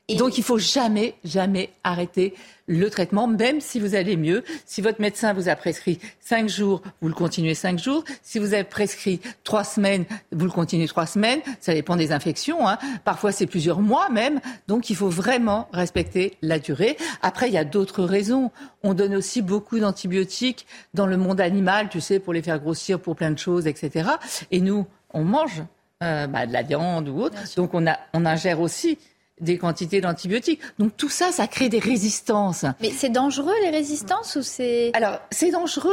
Donc 0.08 0.36
il 0.36 0.44
faut 0.44 0.58
jamais, 0.58 1.14
jamais 1.24 1.70
arrêter 1.84 2.34
le 2.66 2.90
traitement, 2.90 3.26
même 3.26 3.60
si 3.60 3.78
vous 3.78 3.94
allez 3.94 4.16
mieux. 4.16 4.42
Si 4.66 4.80
votre 4.80 5.00
médecin 5.00 5.32
vous 5.32 5.48
a 5.48 5.56
prescrit 5.56 6.00
cinq 6.20 6.48
jours, 6.48 6.82
vous 7.00 7.08
le 7.08 7.14
continuez 7.14 7.54
cinq 7.54 7.78
jours. 7.78 8.04
Si 8.22 8.38
vous 8.38 8.52
avez 8.52 8.64
prescrit 8.64 9.20
trois 9.44 9.64
semaines, 9.64 10.04
vous 10.32 10.44
le 10.44 10.50
continuez 10.50 10.88
trois 10.88 11.06
semaines. 11.06 11.40
Ça 11.60 11.72
dépend 11.72 11.96
des 11.96 12.12
infections. 12.12 12.68
Hein. 12.68 12.78
Parfois 13.04 13.32
c'est 13.32 13.46
plusieurs 13.46 13.80
mois 13.80 14.08
même. 14.10 14.40
Donc 14.68 14.90
il 14.90 14.96
faut 14.96 15.08
vraiment 15.08 15.68
respecter 15.72 16.36
la 16.42 16.58
durée. 16.58 16.96
Après 17.22 17.48
il 17.48 17.54
y 17.54 17.58
a 17.58 17.64
d'autres 17.64 18.02
raisons. 18.02 18.50
On 18.82 18.94
donne 18.94 19.14
aussi 19.14 19.40
beaucoup 19.40 19.78
d'antibiotiques 19.78 20.66
dans 20.94 21.06
le 21.06 21.16
monde 21.16 21.40
animal, 21.40 21.88
tu 21.88 22.00
sais, 22.00 22.18
pour 22.18 22.32
les 22.32 22.42
faire 22.42 22.58
grossir, 22.58 23.00
pour 23.00 23.14
plein 23.14 23.30
de 23.30 23.38
choses, 23.38 23.66
etc. 23.66 24.10
Et 24.50 24.60
nous, 24.60 24.86
on 25.14 25.24
mange 25.24 25.62
euh, 26.02 26.26
bah, 26.26 26.46
de 26.46 26.52
la 26.52 26.62
viande 26.62 27.08
ou 27.08 27.20
autre. 27.20 27.36
Donc 27.56 27.74
on, 27.74 27.86
a, 27.86 27.96
on 28.12 28.26
ingère 28.26 28.60
aussi 28.60 28.98
des 29.42 29.58
quantités 29.58 30.00
d'antibiotiques. 30.00 30.60
Donc 30.78 30.96
tout 30.96 31.08
ça, 31.08 31.30
ça 31.32 31.46
crée 31.46 31.68
des 31.68 31.78
résistances. 31.78 32.64
Mais 32.80 32.90
c'est 32.90 33.10
dangereux 33.10 33.54
les 33.62 33.70
résistances 33.70 34.36
ou 34.36 34.42
c'est 34.42 34.90
Alors 34.94 35.20
c'est 35.30 35.50
dangereux 35.50 35.92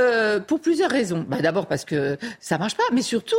euh, 0.00 0.40
pour 0.40 0.60
plusieurs 0.60 0.90
raisons. 0.90 1.24
Bah, 1.28 1.38
D'abord 1.40 1.66
parce 1.66 1.84
que 1.84 2.18
ça 2.40 2.58
marche 2.58 2.76
pas, 2.76 2.84
mais 2.92 3.02
surtout 3.02 3.36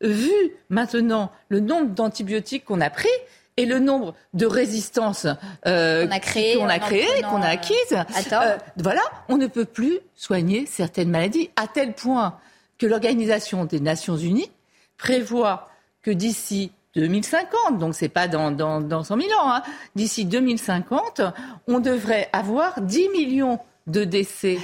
vu 0.00 0.32
maintenant 0.68 1.30
le 1.48 1.60
nombre 1.60 1.94
d'antibiotiques 1.94 2.64
qu'on 2.64 2.80
a 2.80 2.90
pris 2.90 3.08
et 3.56 3.64
le 3.64 3.78
nombre 3.78 4.14
de 4.34 4.46
résistances 4.46 5.26
euh, 5.66 6.06
qu'on 6.06 6.12
a 6.12 6.20
créées, 6.20 6.56
qu'on 6.56 6.68
a, 6.68 6.78
créé, 6.78 7.06
qu'on 7.22 7.40
a 7.40 7.48
acquises, 7.48 7.76
euh, 7.92 8.56
voilà, 8.76 9.00
on 9.28 9.38
ne 9.38 9.46
peut 9.46 9.64
plus 9.64 9.98
soigner 10.14 10.66
certaines 10.66 11.08
maladies 11.08 11.50
à 11.56 11.66
tel 11.66 11.94
point 11.94 12.38
que 12.78 12.86
l'Organisation 12.86 13.64
des 13.64 13.80
Nations 13.80 14.16
Unies 14.16 14.50
prévoit 14.98 15.70
que 16.02 16.10
d'ici 16.10 16.70
2050, 16.96 17.78
donc 17.78 17.94
c'est 17.94 18.08
pas 18.08 18.26
dans, 18.26 18.50
dans, 18.50 18.80
dans 18.80 19.04
100 19.04 19.20
000 19.20 19.28
ans. 19.38 19.52
Hein. 19.52 19.62
D'ici 19.94 20.24
2050, 20.24 21.20
on 21.68 21.78
devrait 21.78 22.28
avoir 22.32 22.80
10 22.80 23.10
millions 23.10 23.60
de 23.86 24.04
décès 24.04 24.58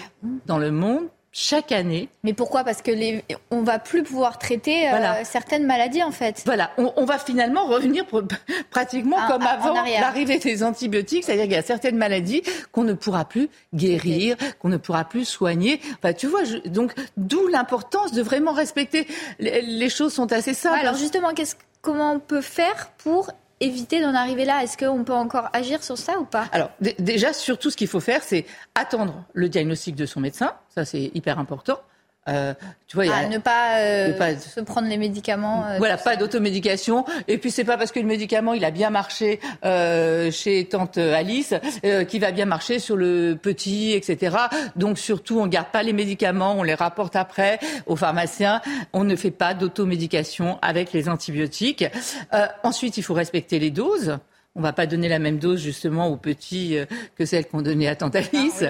dans 0.47 0.59
le 0.59 0.71
monde 0.71 1.05
chaque 1.35 1.73
année. 1.73 2.11
Mais 2.25 2.35
pourquoi? 2.35 2.63
Parce 2.63 2.83
que 2.83 2.91
les, 2.91 3.25
on 3.51 3.63
va 3.63 3.79
plus 3.79 4.03
pouvoir 4.03 4.39
traiter 4.39 4.91
euh, 4.91 5.25
certaines 5.25 5.67
maladies 5.67 6.03
en 6.03 6.11
fait. 6.11 6.43
Voilà, 6.45 6.71
on, 6.77 7.05
va 7.07 7.19
finalement 7.19 7.65
revenir 7.67 8.05
pratiquement 8.71 9.17
comme 9.27 9.43
avant 9.43 9.83
l'arrivée 9.83 10.39
des 10.39 10.63
antibiotiques, 10.63 11.25
c'est-à-dire 11.25 11.45
qu'il 11.45 11.55
y 11.55 11.57
a 11.57 11.63
certaines 11.63 11.97
maladies 11.97 12.43
qu'on 12.71 12.85
ne 12.85 12.93
pourra 12.93 13.25
plus 13.25 13.49
guérir, 13.75 14.37
qu'on 14.59 14.69
ne 14.69 14.77
pourra 14.77 15.05
plus 15.05 15.25
soigner. 15.25 15.81
Enfin, 15.99 16.13
tu 16.13 16.27
vois, 16.27 16.43
donc 16.67 16.93
d'où 17.17 17.49
l'importance 17.49 18.13
de 18.13 18.23
vraiment 18.23 18.53
respecter. 18.53 19.07
Les, 19.39 19.89
choses 19.89 20.13
sont 20.13 20.33
assez 20.33 20.55
simples. 20.55 20.81
alors 20.81 20.97
justement, 20.97 21.33
qu'est-ce 21.35 21.57
comment 21.83 22.13
on 22.13 22.21
peut 22.21 22.41
faire 22.41 22.91
pour 22.99 23.31
éviter 23.61 24.01
d'en 24.01 24.15
arriver 24.15 24.45
là? 24.45 24.63
Est-ce 24.63 24.79
qu'on 24.79 25.05
peut 25.05 25.13
encore 25.13 25.49
agir 25.53 25.85
sur 25.85 25.99
ça 25.99 26.19
ou 26.19 26.25
pas? 26.25 26.47
Alors 26.53 26.71
déjà, 26.99 27.33
surtout 27.33 27.71
ce 27.71 27.77
qu'il 27.77 27.89
faut 27.89 28.01
faire, 28.01 28.23
c'est 28.23 28.47
attendre 28.75 29.25
le 29.35 29.49
diagnostic 29.49 29.95
de 29.95 30.07
son 30.07 30.21
médecin. 30.21 30.55
Ça, 30.75 30.85
c'est 30.85 31.11
hyper 31.15 31.39
important. 31.39 31.79
Euh, 32.29 32.55
tu 32.87 32.95
vois, 32.95 33.07
ah, 33.13 33.27
ne, 33.27 33.39
pas, 33.39 33.79
euh, 33.79 34.13
pas, 34.17 34.37
se 34.37 34.61
prendre 34.61 34.87
les 34.87 34.97
médicaments. 34.97 35.67
Euh, 35.67 35.79
voilà, 35.79 35.97
pas 35.97 36.15
d'automédication. 36.15 37.05
Et 37.27 37.37
puis 37.37 37.51
c'est 37.51 37.65
pas 37.65 37.77
parce 37.77 37.91
que 37.91 37.99
le 37.99 38.07
médicament 38.07 38.55
il 38.55 38.65
a 38.65 38.71
bien 38.71 38.91
marché 38.91 39.41
euh, 39.65 40.31
chez 40.31 40.65
tante 40.67 40.99
Alice 40.99 41.53
euh, 41.85 42.05
qu'il 42.05 42.21
va 42.21 42.31
bien 42.31 42.45
marcher 42.45 42.79
sur 42.79 42.97
le 42.97 43.37
petit, 43.41 43.93
etc. 43.93 44.37
Donc 44.77 44.99
surtout, 44.99 45.41
on 45.41 45.49
garde 45.49 45.69
pas 45.69 45.83
les 45.83 45.93
médicaments, 45.93 46.55
on 46.57 46.63
les 46.63 46.75
rapporte 46.75 47.17
après 47.17 47.59
au 47.87 47.97
pharmacien. 47.97 48.61
On 48.93 49.03
ne 49.03 49.17
fait 49.17 49.33
pas 49.33 49.53
d'automédication 49.55 50.59
avec 50.63 50.93
les 50.93 51.09
antibiotiques. 51.09 51.85
ensuite, 52.63 52.99
il 52.99 53.03
faut 53.03 53.15
respecter 53.15 53.59
les 53.59 53.71
doses. 53.71 54.19
On 54.55 54.61
va 54.61 54.75
pas 54.75 54.87
donner 54.87 55.09
la 55.09 55.19
même 55.19 55.39
dose 55.39 55.61
justement 55.61 56.09
aux 56.09 56.19
petits 56.19 56.77
que 57.17 57.25
celle 57.25 57.49
qu'on 57.49 57.63
donnait 57.63 57.89
à 57.89 57.97
Tante 57.97 58.15
Alice. 58.15 58.65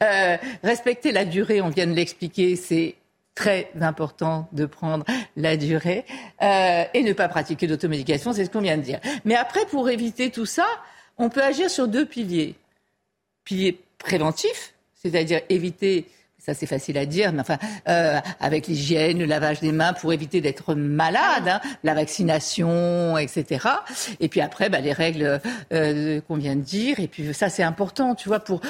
Ah 0.00 0.36
respecter 0.64 1.12
la 1.12 1.24
durée, 1.24 1.62
on 1.62 1.68
vient 1.68 1.86
de 1.86 1.92
l'expliquer, 1.92 2.56
c'est 2.56 2.96
très 3.38 3.70
important 3.80 4.48
de 4.50 4.66
prendre 4.66 5.04
la 5.36 5.56
durée 5.56 6.04
euh, 6.42 6.82
et 6.92 7.04
ne 7.04 7.12
pas 7.12 7.28
pratiquer 7.28 7.68
d'automédication, 7.68 8.32
c'est 8.32 8.44
ce 8.44 8.50
qu'on 8.50 8.60
vient 8.60 8.76
de 8.76 8.82
dire. 8.82 8.98
Mais 9.24 9.36
après, 9.36 9.64
pour 9.66 9.88
éviter 9.88 10.30
tout 10.30 10.44
ça, 10.44 10.66
on 11.18 11.28
peut 11.28 11.44
agir 11.44 11.70
sur 11.70 11.86
deux 11.86 12.04
piliers. 12.04 12.56
Pilier 13.44 13.80
préventif, 13.98 14.74
c'est-à-dire 14.92 15.40
éviter 15.50 16.08
ça 16.40 16.54
c'est 16.54 16.66
facile 16.66 16.96
à 16.98 17.04
dire, 17.04 17.32
mais 17.32 17.40
enfin, 17.40 17.58
euh, 17.88 18.18
avec 18.40 18.68
l'hygiène, 18.68 19.18
le 19.18 19.24
lavage 19.24 19.60
des 19.60 19.72
mains 19.72 19.92
pour 19.92 20.12
éviter 20.12 20.40
d'être 20.40 20.74
malade, 20.74 21.48
hein, 21.48 21.60
la 21.84 21.94
vaccination, 21.94 23.18
etc. 23.18 23.68
Et 24.18 24.28
puis 24.28 24.40
après, 24.40 24.70
bah, 24.70 24.80
les 24.80 24.92
règles 24.92 25.40
euh, 25.72 26.20
qu'on 26.22 26.36
vient 26.36 26.56
de 26.56 26.62
dire. 26.62 27.00
Et 27.00 27.06
puis 27.06 27.34
ça 27.34 27.48
c'est 27.50 27.64
important, 27.64 28.14
tu 28.14 28.28
vois, 28.28 28.40
pour 28.40 28.60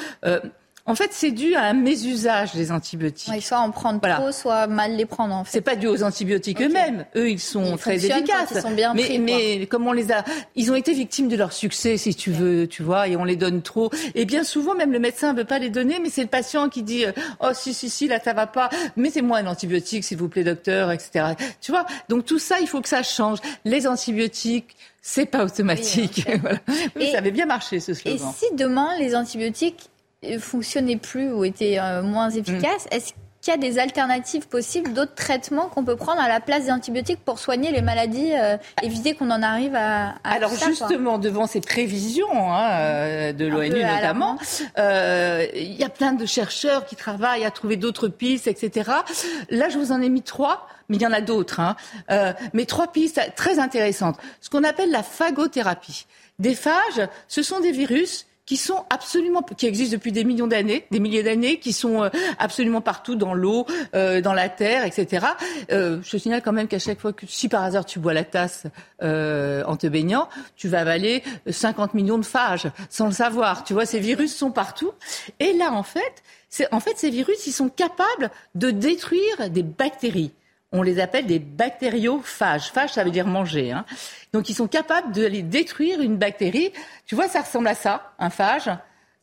en 0.85 0.95
fait, 0.95 1.09
c'est 1.11 1.31
dû 1.31 1.55
à 1.55 1.63
un 1.63 1.73
mésusage 1.73 2.53
des 2.55 2.71
antibiotiques. 2.71 3.43
soit 3.43 3.59
en 3.59 3.71
prendre 3.71 3.99
trop, 4.01 4.31
soit 4.31 4.67
mal 4.67 4.95
les 4.95 5.05
prendre. 5.05 5.35
En 5.35 5.43
fait. 5.43 5.51
C'est 5.51 5.61
pas 5.61 5.75
dû 5.75 5.87
aux 5.87 6.03
antibiotiques 6.03 6.61
eux-mêmes. 6.61 7.05
Eux, 7.15 7.29
ils 7.29 7.39
sont 7.39 7.77
très 7.77 8.05
efficaces. 8.05 8.49
Ils 8.55 8.61
sont 8.61 8.71
bien 8.71 8.93
mais, 8.93 9.03
pris, 9.03 9.19
mais 9.19 9.65
comme 9.67 9.87
on 9.87 9.91
les 9.91 10.11
a, 10.11 10.23
ils 10.55 10.71
ont 10.71 10.75
été 10.75 10.93
victimes 10.93 11.27
de 11.27 11.35
leur 11.35 11.53
succès, 11.53 11.97
si 11.97 12.15
tu 12.15 12.31
veux, 12.31 12.67
tu 12.67 12.83
vois, 12.83 13.07
et 13.07 13.15
on 13.15 13.23
les 13.23 13.35
donne 13.35 13.61
trop. 13.61 13.91
Et 14.15 14.25
bien 14.25 14.43
souvent, 14.43 14.73
même 14.73 14.91
le 14.91 14.99
médecin 14.99 15.33
veut 15.33 15.45
pas 15.45 15.59
les 15.59 15.69
donner, 15.69 15.99
mais 15.99 16.09
c'est 16.09 16.23
le 16.23 16.27
patient 16.27 16.69
qui 16.69 16.83
dit, 16.83 17.05
euh, 17.05 17.11
oh 17.39 17.49
si 17.53 17.73
si 17.73 17.89
si, 17.89 18.07
là 18.07 18.19
ça 18.23 18.33
va 18.33 18.47
pas, 18.47 18.69
mettez-moi 18.95 19.37
un 19.37 19.47
antibiotique, 19.47 20.03
s'il 20.03 20.17
vous 20.17 20.29
plaît, 20.29 20.43
docteur, 20.43 20.91
etc. 20.91 21.33
Tu 21.61 21.71
vois? 21.71 21.85
Donc 22.07 22.25
tout 22.25 22.39
ça, 22.39 22.59
il 22.59 22.67
faut 22.67 22.81
que 22.81 22.89
ça 22.89 23.03
change. 23.03 23.39
Les 23.65 23.87
antibiotiques. 23.87 24.75
C'est 25.01 25.25
pas 25.25 25.45
automatique. 25.45 26.27
Oui, 26.95 27.11
ça 27.11 27.19
avait 27.19 27.31
bien 27.31 27.45
marché 27.45 27.79
ce 27.79 27.93
slogan. 27.93 28.19
Et 28.19 28.37
si 28.37 28.53
demain 28.55 28.97
les 28.99 29.15
antibiotiques 29.15 29.89
fonctionnaient 30.39 30.97
plus 30.97 31.31
ou 31.31 31.43
étaient 31.43 31.79
euh, 31.79 32.01
moins 32.01 32.29
efficaces, 32.29 32.85
mm. 32.85 32.95
est-ce 32.95 33.13
qu'il 33.41 33.53
y 33.53 33.55
a 33.55 33.57
des 33.57 33.79
alternatives 33.79 34.49
possibles, 34.49 34.91
d'autres 34.91 35.15
traitements 35.15 35.69
qu'on 35.69 35.85
peut 35.85 35.95
prendre 35.95 36.19
à 36.21 36.27
la 36.27 36.41
place 36.41 36.65
des 36.65 36.71
antibiotiques 36.71 37.23
pour 37.23 37.39
soigner 37.39 37.71
les 37.71 37.81
maladies, 37.81 38.33
euh, 38.33 38.57
éviter 38.83 39.15
qu'on 39.15 39.31
en 39.31 39.41
arrive 39.41 39.75
à, 39.75 40.15
Alors 40.25 40.53
justement, 40.53 41.17
devant 41.19 41.47
ces 41.47 41.61
prévisions 41.61 42.53
hein, 42.53 42.69
euh, 42.71 43.31
de 43.31 43.45
l'ONU 43.45 43.81
notamment, 43.81 44.37
il 44.77 45.75
y 45.79 45.83
a 45.85 45.89
plein 45.89 46.11
de 46.11 46.25
chercheurs 46.25 46.85
qui 46.85 46.97
travaillent 46.97 47.45
à 47.45 47.51
trouver 47.51 47.77
d'autres 47.77 48.09
pistes, 48.09 48.47
etc. 48.47 48.91
Là, 49.49 49.69
je 49.69 49.77
vous 49.77 49.93
en 49.93 50.01
ai 50.01 50.09
mis 50.09 50.21
trois 50.21 50.67
mais 50.89 50.95
il 50.95 51.03
y 51.03 51.07
en 51.07 51.13
a 51.13 51.21
d'autres. 51.21 51.59
Hein. 51.59 51.75
mais 52.53 52.65
trois 52.65 52.91
pistes 52.91 53.21
très 53.35 53.59
intéressantes. 53.59 54.17
Ce 54.41 54.49
qu'on 54.49 54.63
appelle 54.63 54.89
la 54.89 55.03
phagothérapie. 55.03 56.07
Des 56.39 56.55
phages, 56.55 57.07
ce 57.27 57.43
sont 57.43 57.59
des 57.59 57.71
virus 57.71 58.25
qui 58.49 58.57
sont 58.57 58.83
absolument, 58.89 59.43
qui 59.43 59.67
existent 59.67 59.95
depuis 59.95 60.11
des 60.11 60.23
millions 60.23 60.47
d'années, 60.47 60.87
des 60.89 60.99
milliers 60.99 61.21
d'années, 61.21 61.59
qui 61.59 61.71
sont 61.71 62.05
euh, 62.05 62.09
absolument 62.39 62.81
partout 62.81 63.15
dans 63.15 63.35
l'eau, 63.35 63.67
euh, 63.93 64.21
dans 64.21 64.33
la 64.33 64.49
terre, 64.49 64.85
etc. 64.85 65.27
Euh, 65.71 65.99
je 66.01 66.09
te 66.09 66.17
signale 66.17 66.41
quand 66.41 66.51
même 66.51 66.67
qu'à 66.67 66.79
chaque 66.79 66.99
fois 66.99 67.13
que, 67.13 67.27
si 67.27 67.47
par 67.47 67.63
hasard 67.63 67.85
tu 67.85 67.99
bois 67.99 68.15
la 68.15 68.23
tasse 68.23 68.63
en 69.01 69.77
te 69.77 69.85
baignant, 69.85 70.29
tu 70.55 70.67
vas 70.67 70.79
avaler 70.79 71.21
50 71.47 71.93
millions 71.93 72.17
de 72.17 72.25
phages 72.25 72.67
sans 72.89 73.05
le 73.05 73.11
savoir. 73.11 73.63
Tu 73.63 73.73
vois, 73.73 73.85
ces 73.85 73.99
virus 73.99 74.35
sont 74.35 74.49
partout. 74.49 74.93
Et 75.39 75.53
là, 75.53 75.71
en 75.71 75.83
fait, 75.83 76.23
en 76.71 76.79
fait, 76.79 76.97
ces 76.97 77.11
virus, 77.11 77.45
ils 77.45 77.51
sont 77.51 77.69
capables 77.69 78.31
de 78.55 78.71
détruire 78.71 79.51
des 79.51 79.61
bactéries. 79.61 80.31
On 80.71 80.83
les 80.83 80.99
appelle 80.99 81.25
des 81.25 81.39
bactériophages. 81.39 82.71
Phage, 82.71 82.93
ça 82.93 83.03
veut 83.03 83.11
dire 83.11 83.25
manger. 83.25 83.71
Hein. 83.71 83.85
Donc 84.33 84.49
ils 84.49 84.55
sont 84.55 84.67
capables 84.67 85.11
de 85.11 85.25
les 85.25 85.41
détruire 85.41 86.01
une 86.01 86.17
bactérie. 86.17 86.71
Tu 87.05 87.15
vois, 87.15 87.27
ça 87.27 87.41
ressemble 87.41 87.67
à 87.67 87.75
ça, 87.75 88.13
un 88.19 88.29
phage. 88.29 88.69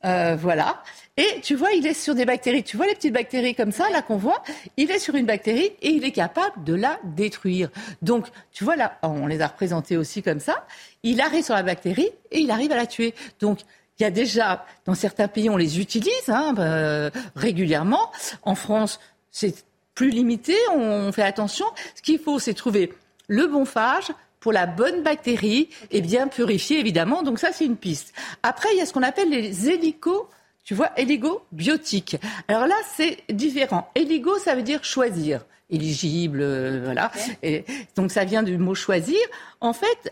Euh, 0.04 0.36
voilà. 0.36 0.82
Et 1.16 1.40
tu 1.42 1.54
vois, 1.54 1.72
il 1.72 1.86
est 1.86 1.94
sur 1.94 2.14
des 2.14 2.24
bactéries. 2.24 2.62
Tu 2.62 2.76
vois 2.76 2.86
les 2.86 2.94
petites 2.94 3.14
bactéries 3.14 3.54
comme 3.54 3.72
ça, 3.72 3.88
là 3.90 4.02
qu'on 4.02 4.16
voit? 4.16 4.42
Il 4.76 4.90
est 4.90 4.98
sur 4.98 5.14
une 5.14 5.26
bactérie 5.26 5.72
et 5.80 5.88
il 5.88 6.04
est 6.04 6.12
capable 6.12 6.62
de 6.64 6.74
la 6.74 6.98
détruire. 7.04 7.70
Donc, 8.02 8.26
tu 8.52 8.64
vois 8.64 8.76
là, 8.76 8.98
on 9.02 9.26
les 9.26 9.40
a 9.40 9.46
représentés 9.46 9.96
aussi 9.96 10.22
comme 10.22 10.40
ça. 10.40 10.66
Il 11.02 11.20
arrive 11.20 11.44
sur 11.44 11.54
la 11.54 11.62
bactérie 11.62 12.10
et 12.30 12.40
il 12.40 12.50
arrive 12.50 12.72
à 12.72 12.76
la 12.76 12.86
tuer. 12.86 13.14
Donc, 13.40 13.60
il 13.98 14.02
y 14.02 14.06
a 14.06 14.10
déjà, 14.10 14.66
dans 14.84 14.94
certains 14.94 15.26
pays, 15.26 15.48
on 15.48 15.56
les 15.56 15.80
utilise 15.80 16.28
hein, 16.28 16.54
euh, 16.58 17.10
régulièrement. 17.34 18.12
En 18.42 18.54
France, 18.54 19.00
c'est 19.30 19.64
plus 19.96 20.10
limité, 20.10 20.54
on 20.72 21.10
fait 21.10 21.22
attention. 21.22 21.66
Ce 21.96 22.02
qu'il 22.02 22.20
faut, 22.20 22.38
c'est 22.38 22.54
trouver 22.54 22.92
le 23.26 23.48
bon 23.48 23.64
phage, 23.64 24.12
pour 24.38 24.52
la 24.52 24.66
bonne 24.66 25.02
bactérie 25.02 25.70
et 25.90 26.00
bien 26.00 26.28
purifier 26.28 26.78
évidemment. 26.78 27.24
Donc 27.24 27.40
ça 27.40 27.50
c'est 27.50 27.64
une 27.64 27.76
piste. 27.76 28.12
Après 28.44 28.68
il 28.72 28.78
y 28.78 28.80
a 28.80 28.86
ce 28.86 28.92
qu'on 28.92 29.02
appelle 29.02 29.28
les 29.28 29.68
hélico 29.68 30.28
tu 30.66 30.74
vois, 30.74 30.90
éligo-biotiques. 30.96 32.16
Alors 32.48 32.66
là, 32.66 32.74
c'est 32.96 33.18
différent. 33.30 33.88
Héligo, 33.94 34.36
ça 34.38 34.56
veut 34.56 34.62
dire 34.62 34.82
choisir. 34.82 35.44
Éligible, 35.70 36.40
euh, 36.42 36.80
voilà. 36.84 37.12
Et 37.44 37.64
donc 37.94 38.10
ça 38.10 38.24
vient 38.24 38.42
du 38.42 38.58
mot 38.58 38.74
choisir. 38.74 39.20
En 39.60 39.72
fait, 39.72 40.10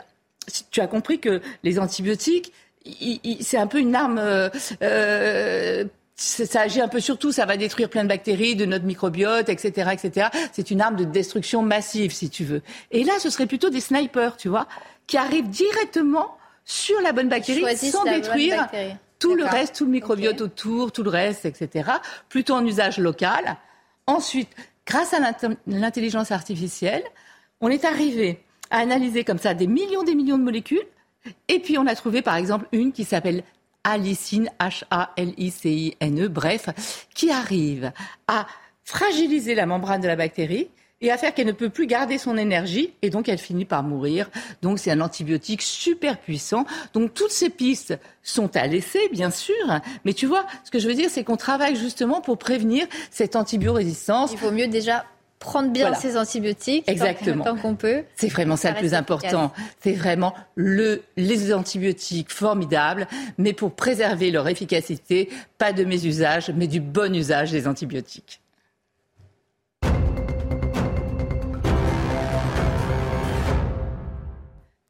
tu 0.70 0.80
as 0.80 0.86
compris 0.86 1.18
que 1.18 1.42
les 1.64 1.80
antibiotiques, 1.80 2.52
c'est 3.40 3.58
un 3.58 3.66
peu 3.66 3.80
une 3.80 3.96
arme 3.96 4.18
euh, 4.18 4.48
euh 4.82 5.84
ça 6.16 6.60
agit 6.60 6.80
un 6.80 6.88
peu 6.88 7.00
sur 7.00 7.18
tout, 7.18 7.32
ça 7.32 7.44
va 7.44 7.56
détruire 7.56 7.90
plein 7.90 8.04
de 8.04 8.08
bactéries, 8.08 8.54
de 8.54 8.66
notre 8.66 8.84
microbiote, 8.84 9.48
etc., 9.48 9.90
etc. 9.92 10.28
C'est 10.52 10.70
une 10.70 10.80
arme 10.80 10.96
de 10.96 11.04
destruction 11.04 11.62
massive, 11.62 12.12
si 12.12 12.30
tu 12.30 12.44
veux. 12.44 12.62
Et 12.92 13.04
là, 13.04 13.14
ce 13.18 13.30
serait 13.30 13.46
plutôt 13.46 13.70
des 13.70 13.80
snipers, 13.80 14.36
tu 14.36 14.48
vois, 14.48 14.68
qui 15.06 15.16
arrivent 15.16 15.48
directement 15.48 16.36
sur 16.64 17.00
la 17.00 17.12
bonne 17.12 17.28
bactérie 17.28 17.76
sans 17.76 18.04
détruire 18.04 18.68
tout 19.18 19.34
le 19.34 19.44
reste, 19.44 19.76
tout 19.76 19.84
le 19.84 19.90
microbiote 19.90 20.40
autour, 20.40 20.92
tout 20.92 21.02
le 21.02 21.10
reste, 21.10 21.46
etc. 21.46 21.90
Plutôt 22.28 22.54
en 22.54 22.64
usage 22.64 22.98
local. 22.98 23.56
Ensuite, 24.06 24.50
grâce 24.86 25.14
à 25.14 25.18
l'intelligence 25.66 26.30
artificielle, 26.30 27.02
on 27.60 27.68
est 27.68 27.84
arrivé 27.84 28.40
à 28.70 28.78
analyser 28.78 29.24
comme 29.24 29.38
ça 29.38 29.54
des 29.54 29.66
millions, 29.66 30.02
des 30.02 30.14
millions 30.14 30.38
de 30.38 30.42
molécules. 30.42 30.86
Et 31.48 31.58
puis 31.58 31.78
on 31.78 31.86
a 31.86 31.94
trouvé 31.94 32.20
par 32.22 32.36
exemple 32.36 32.66
une 32.72 32.92
qui 32.92 33.04
s'appelle 33.04 33.44
Alicine, 33.84 34.50
H-A-L-I-C-I-N-E, 34.58 36.28
bref, 36.28 36.68
qui 37.14 37.30
arrive 37.30 37.92
à 38.26 38.46
fragiliser 38.84 39.54
la 39.54 39.66
membrane 39.66 40.00
de 40.00 40.08
la 40.08 40.16
bactérie 40.16 40.68
et 41.00 41.10
à 41.10 41.18
faire 41.18 41.34
qu'elle 41.34 41.46
ne 41.46 41.52
peut 41.52 41.68
plus 41.68 41.86
garder 41.86 42.16
son 42.18 42.36
énergie 42.36 42.94
et 43.02 43.10
donc 43.10 43.28
elle 43.28 43.38
finit 43.38 43.64
par 43.66 43.82
mourir. 43.82 44.30
Donc 44.62 44.78
c'est 44.78 44.90
un 44.90 45.00
antibiotique 45.00 45.60
super 45.60 46.18
puissant. 46.18 46.64
Donc 46.94 47.12
toutes 47.12 47.30
ces 47.30 47.50
pistes 47.50 47.98
sont 48.22 48.56
à 48.56 48.66
laisser, 48.66 49.08
bien 49.12 49.30
sûr, 49.30 49.54
mais 50.04 50.14
tu 50.14 50.26
vois, 50.26 50.46
ce 50.64 50.70
que 50.70 50.78
je 50.78 50.88
veux 50.88 50.94
dire, 50.94 51.10
c'est 51.10 51.24
qu'on 51.24 51.36
travaille 51.36 51.76
justement 51.76 52.20
pour 52.20 52.38
prévenir 52.38 52.86
cette 53.10 53.36
antibiorésistance. 53.36 54.32
Il 54.32 54.38
vaut 54.38 54.50
mieux 54.50 54.68
déjà 54.68 55.04
prendre 55.44 55.70
bien 55.70 55.94
ces 55.94 56.16
antibiotiques 56.16 56.88
Exactement. 56.88 57.44
tant 57.44 57.56
qu'on 57.56 57.74
peut. 57.76 58.02
C'est 58.16 58.28
vraiment 58.28 58.56
ça, 58.56 58.72
le 58.72 58.78
plus 58.78 58.94
important. 58.94 59.52
C'est 59.80 59.92
vraiment 59.92 60.34
le, 60.54 61.02
les 61.16 61.52
antibiotiques 61.52 62.32
formidables, 62.32 63.06
mais 63.38 63.52
pour 63.52 63.72
préserver 63.72 64.30
leur 64.30 64.48
efficacité, 64.48 65.28
pas 65.58 65.72
de 65.72 65.84
mésusage, 65.84 66.50
mais 66.56 66.66
du 66.66 66.80
bon 66.80 67.14
usage 67.14 67.52
des 67.52 67.68
antibiotiques. 67.68 68.40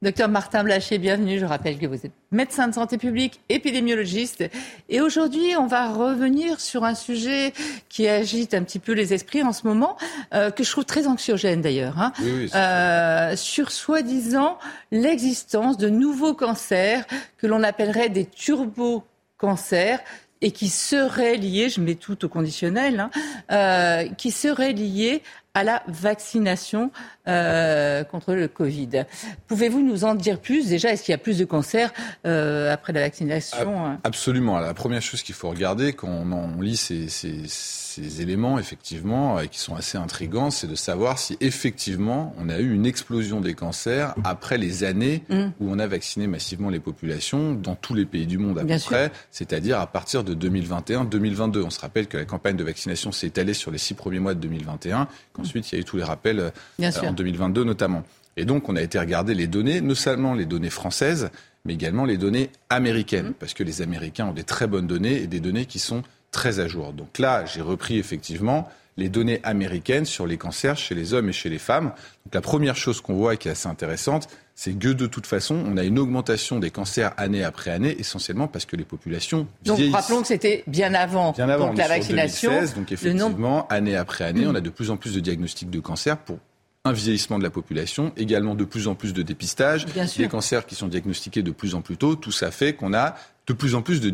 Docteur 0.05 0.29
Martin 0.29 0.63
Blaché, 0.63 0.99
bienvenue. 0.99 1.39
Je 1.39 1.45
rappelle 1.45 1.79
que 1.79 1.87
vous 1.87 2.05
êtes 2.05 2.11
médecin 2.29 2.67
de 2.67 2.75
santé 2.75 2.99
publique, 2.99 3.41
épidémiologiste. 3.49 4.43
Et 4.87 5.01
aujourd'hui, 5.01 5.55
on 5.57 5.65
va 5.65 5.91
revenir 5.91 6.61
sur 6.61 6.83
un 6.83 6.93
sujet 6.93 7.53
qui 7.89 8.07
agite 8.07 8.53
un 8.53 8.61
petit 8.61 8.77
peu 8.77 8.91
les 8.91 9.15
esprits 9.15 9.41
en 9.41 9.51
ce 9.51 9.65
moment, 9.65 9.97
euh, 10.35 10.51
que 10.51 10.63
je 10.63 10.69
trouve 10.69 10.85
très 10.85 11.07
anxiogène 11.07 11.61
d'ailleurs, 11.61 11.99
hein. 11.99 12.13
euh, 12.53 13.35
sur 13.35 13.71
soi-disant 13.71 14.59
l'existence 14.91 15.75
de 15.75 15.89
nouveaux 15.89 16.35
cancers 16.35 17.03
que 17.39 17.47
l'on 17.47 17.63
appellerait 17.63 18.09
des 18.09 18.25
turbo-cancers 18.25 20.01
et 20.41 20.51
qui 20.51 20.69
seraient 20.69 21.37
liés, 21.37 21.69
je 21.69 21.81
mets 21.81 21.95
tout 21.95 22.25
au 22.25 22.29
conditionnel, 22.29 22.99
hein, 22.99 23.09
euh, 23.51 24.07
qui 24.09 24.29
seraient 24.29 24.73
liés 24.73 25.23
à 25.55 25.63
la 25.63 25.81
vaccination 25.87 26.91
euh, 27.27 28.03
contre 28.03 28.33
le 28.33 28.47
Covid. 28.47 29.05
Pouvez-vous 29.47 29.81
nous 29.81 30.03
en 30.03 30.13
dire 30.13 30.39
plus? 30.39 30.67
Déjà, 30.67 30.91
est-ce 30.91 31.01
qu'il 31.03 31.13
y 31.13 31.15
a 31.15 31.17
plus 31.17 31.39
de 31.39 31.45
cancers 31.45 31.91
euh, 32.27 32.71
après 32.71 32.93
la 32.93 32.99
vaccination 32.99 33.85
hein? 33.85 33.99
Absolument. 34.03 34.59
La 34.59 34.73
première 34.73 35.01
chose 35.01 35.23
qu'il 35.23 35.33
faut 35.33 35.49
regarder 35.49 35.93
quand 35.93 36.09
on, 36.09 36.61
lit 36.61 36.75
ces, 36.75 37.07
ces, 37.07 38.21
éléments, 38.21 38.59
effectivement, 38.59 39.37
qui 39.49 39.57
sont 39.59 39.75
assez 39.75 39.97
intrigants, 39.97 40.51
c'est 40.51 40.67
de 40.67 40.75
savoir 40.75 41.17
si 41.17 41.37
effectivement 41.39 42.35
on 42.37 42.49
a 42.49 42.59
eu 42.59 42.73
une 42.73 42.85
explosion 42.85 43.39
des 43.39 43.53
cancers 43.53 44.13
après 44.25 44.57
les 44.57 44.83
années 44.83 45.23
mm. 45.29 45.45
où 45.61 45.71
on 45.71 45.79
a 45.79 45.87
vacciné 45.87 46.27
massivement 46.27 46.69
les 46.69 46.81
populations 46.81 47.53
dans 47.53 47.75
tous 47.75 47.93
les 47.93 48.05
pays 48.05 48.27
du 48.27 48.37
monde 48.37 48.59
à 48.59 48.65
peu 48.65 48.77
près, 48.79 49.11
c'est-à-dire 49.31 49.79
à 49.79 49.87
partir 49.87 50.25
de 50.25 50.35
2021-2022. 50.35 51.63
On 51.63 51.69
se 51.69 51.79
rappelle 51.79 52.07
que 52.07 52.17
la 52.17 52.25
campagne 52.25 52.57
de 52.57 52.63
vaccination 52.65 53.13
s'est 53.13 53.27
étalée 53.27 53.53
sur 53.53 53.71
les 53.71 53.77
six 53.77 53.93
premiers 53.93 54.19
mois 54.19 54.33
de 54.33 54.41
2021. 54.41 55.07
Ensuite, 55.45 55.71
il 55.71 55.75
y 55.75 55.77
a 55.77 55.81
eu 55.81 55.85
tous 55.85 55.97
les 55.97 56.03
rappels 56.03 56.39
euh, 56.39 56.91
en 57.03 57.13
2022 57.13 57.63
notamment. 57.63 58.03
Et 58.37 58.45
donc, 58.45 58.67
on 58.67 58.75
a 58.75 58.81
été 58.81 58.99
regarder 58.99 59.33
les 59.33 59.47
données, 59.47 59.81
non 59.81 59.95
seulement 59.95 60.33
les 60.33 60.45
données 60.45 60.69
françaises, 60.69 61.29
mais 61.63 61.73
également 61.73 62.05
les 62.05 62.17
données 62.17 62.49
américaines, 62.69 63.29
mmh. 63.29 63.33
parce 63.39 63.53
que 63.53 63.63
les 63.63 63.81
Américains 63.81 64.27
ont 64.27 64.33
des 64.33 64.43
très 64.43 64.67
bonnes 64.67 64.87
données 64.87 65.21
et 65.21 65.27
des 65.27 65.39
données 65.39 65.65
qui 65.65 65.79
sont 65.79 66.03
très 66.31 66.59
à 66.59 66.67
jour. 66.67 66.91
Donc 66.91 67.17
là, 67.17 67.45
j'ai 67.45 67.61
repris 67.61 67.97
effectivement 67.97 68.69
les 68.97 69.09
données 69.09 69.39
américaines 69.43 70.05
sur 70.05 70.25
les 70.25 70.37
cancers 70.37 70.77
chez 70.77 70.95
les 70.95 71.13
hommes 71.13 71.29
et 71.29 71.33
chez 71.33 71.49
les 71.49 71.59
femmes. 71.59 71.91
Donc 72.25 72.33
la 72.33 72.41
première 72.41 72.75
chose 72.75 73.01
qu'on 73.01 73.15
voit 73.15 73.33
et 73.33 73.37
qui 73.37 73.47
est 73.47 73.51
assez 73.51 73.67
intéressante, 73.67 74.27
c'est 74.55 74.71
que 74.71 74.87
de 74.87 75.05
toute 75.05 75.27
façon, 75.27 75.61
on 75.67 75.75
a 75.75 75.83
une 75.83 75.99
augmentation 75.99 76.59
des 76.59 76.71
cancers 76.71 77.13
année 77.17 77.43
après 77.43 77.71
année, 77.71 77.95
essentiellement 77.99 78.47
parce 78.47 78.65
que 78.65 78.77
les 78.77 78.85
populations 78.85 79.47
donc, 79.65 79.79
rappelons 79.91 80.21
que 80.21 80.27
c'était 80.27 80.63
bien 80.65 80.93
avant, 80.93 81.33
bien 81.33 81.49
avant 81.49 81.67
donc, 81.67 81.77
la 81.77 81.89
vaccination. 81.89 82.51
2016, 82.51 82.75
donc 82.75 82.91
effectivement, 82.91 83.67
année 83.67 83.97
après 83.97 84.23
année, 84.23 84.47
on 84.47 84.55
a 84.55 84.61
de 84.61 84.69
plus 84.69 84.91
en 84.91 84.97
plus 84.97 85.13
de 85.13 85.19
diagnostics 85.19 85.69
de 85.69 85.79
cancer 85.81 86.17
pour 86.17 86.37
un 86.85 86.93
vieillissement 86.93 87.39
de 87.39 87.43
la 87.43 87.49
population, 87.49 88.13
également 88.15 88.55
de 88.55 88.63
plus 88.63 88.87
en 88.87 88.95
plus 88.95 89.11
de 89.11 89.23
dépistage, 89.23 89.87
des 90.17 90.27
cancers 90.27 90.65
qui 90.65 90.75
sont 90.75 90.87
diagnostiqués 90.87 91.41
de 91.41 91.51
plus 91.51 91.73
en 91.75 91.81
plus 91.81 91.97
tôt. 91.97 92.15
Tout 92.15 92.31
ça 92.31 92.51
fait 92.51 92.73
qu'on 92.73 92.93
a 92.93 93.15
de 93.47 93.53
plus 93.53 93.75
en 93.75 93.81
plus 93.81 94.01
de, 94.01 94.13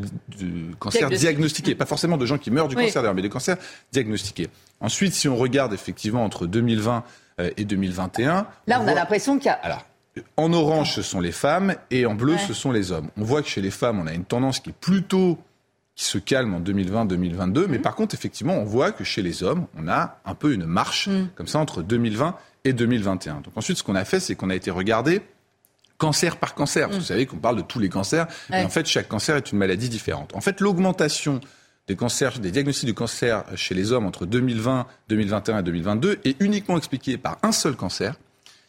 cancers 0.79 1.09
diagnostiqués. 1.09 1.75
Pas 1.75 1.85
forcément 1.85 2.17
de 2.17 2.25
gens 2.25 2.37
qui 2.37 2.51
meurent 2.51 2.67
du 2.67 2.75
cancer 2.75 3.01
d'ailleurs, 3.01 3.15
mais 3.15 3.21
des 3.21 3.29
cancers 3.29 3.57
diagnostiqués. 3.91 4.49
Ensuite, 4.79 5.13
si 5.13 5.27
on 5.27 5.35
regarde 5.35 5.73
effectivement 5.73 6.23
entre 6.23 6.47
2020 6.47 7.03
euh, 7.39 7.49
et 7.57 7.65
2021... 7.65 8.47
Là, 8.67 8.81
on, 8.81 8.87
a 8.87 8.93
l'impression 8.93 9.37
qu'il 9.37 9.45
y 9.45 9.49
a... 9.49 9.53
Alors, 9.53 9.85
en 10.35 10.51
orange, 10.51 10.93
ce 10.93 11.01
sont 11.01 11.21
les 11.21 11.31
femmes 11.31 11.75
et 11.89 12.05
en 12.05 12.15
bleu, 12.15 12.37
ce 12.37 12.53
sont 12.53 12.71
les 12.71 12.91
hommes. 12.91 13.09
On 13.17 13.23
voit 13.23 13.41
que 13.41 13.47
chez 13.47 13.61
les 13.61 13.71
femmes, 13.71 13.99
on 13.99 14.07
a 14.07 14.13
une 14.13 14.25
tendance 14.25 14.59
qui 14.59 14.71
est 14.71 14.75
plutôt 14.79 15.37
qui 15.95 16.05
se 16.05 16.17
calme 16.17 16.53
en 16.53 16.59
2020-2022, 16.61 17.67
mais 17.67 17.77
mhm. 17.77 17.81
par 17.81 17.95
contre, 17.95 18.15
effectivement, 18.15 18.55
on 18.55 18.63
voit 18.63 18.91
que 18.91 19.03
chez 19.03 19.21
les 19.21 19.43
hommes, 19.43 19.67
on 19.77 19.87
a 19.87 20.19
un 20.25 20.35
peu 20.35 20.53
une 20.53 20.65
marche 20.65 21.07
mhm. 21.07 21.29
comme 21.35 21.47
ça 21.47 21.59
entre 21.59 21.81
2020 21.81 22.35
et 22.63 22.73
2021. 22.73 23.41
Donc 23.41 23.55
ensuite, 23.55 23.77
ce 23.77 23.83
qu'on 23.83 23.95
a 23.95 24.05
fait, 24.05 24.19
c'est 24.19 24.35
qu'on 24.35 24.49
a 24.49 24.55
été 24.55 24.71
regarder 24.71 25.21
cancer 26.01 26.37
par 26.37 26.55
cancer. 26.55 26.89
Vous 26.89 26.95
mhm. 26.95 27.01
savez 27.01 27.25
qu'on 27.27 27.37
parle 27.37 27.57
de 27.57 27.61
tous 27.61 27.77
les 27.77 27.87
cancers, 27.87 28.25
et 28.51 28.63
en 28.63 28.69
fait, 28.69 28.87
chaque 28.87 29.07
cancer 29.07 29.35
est 29.35 29.51
une 29.51 29.59
maladie 29.59 29.87
différente. 29.87 30.35
En 30.35 30.41
fait, 30.41 30.59
l'augmentation 30.59 31.39
des 31.87 31.95
cancers, 31.95 32.39
des 32.39 32.49
diagnostics 32.49 32.87
de 32.87 32.93
cancer 32.93 33.43
chez 33.55 33.75
les 33.75 33.91
hommes 33.91 34.07
entre 34.07 34.25
2020, 34.25 34.87
2021 35.09 35.59
et 35.59 35.63
2022 35.63 36.19
est 36.23 36.41
uniquement 36.41 36.77
expliquée 36.77 37.19
par 37.19 37.37
un 37.43 37.51
seul 37.51 37.75
cancer, 37.75 38.15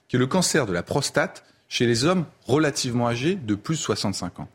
qui 0.09 0.17
est 0.17 0.19
le 0.19 0.27
cancer 0.27 0.67
de 0.67 0.75
la 0.75 0.83
prostate 0.83 1.43
chez 1.71 1.87
les 1.87 2.05
hommes 2.05 2.27
relativement 2.45 3.09
âgés 3.09 3.35
de 3.35 3.55
plus 3.55 3.77
de 3.77 3.81
65 3.81 4.41
ans. 4.41 4.49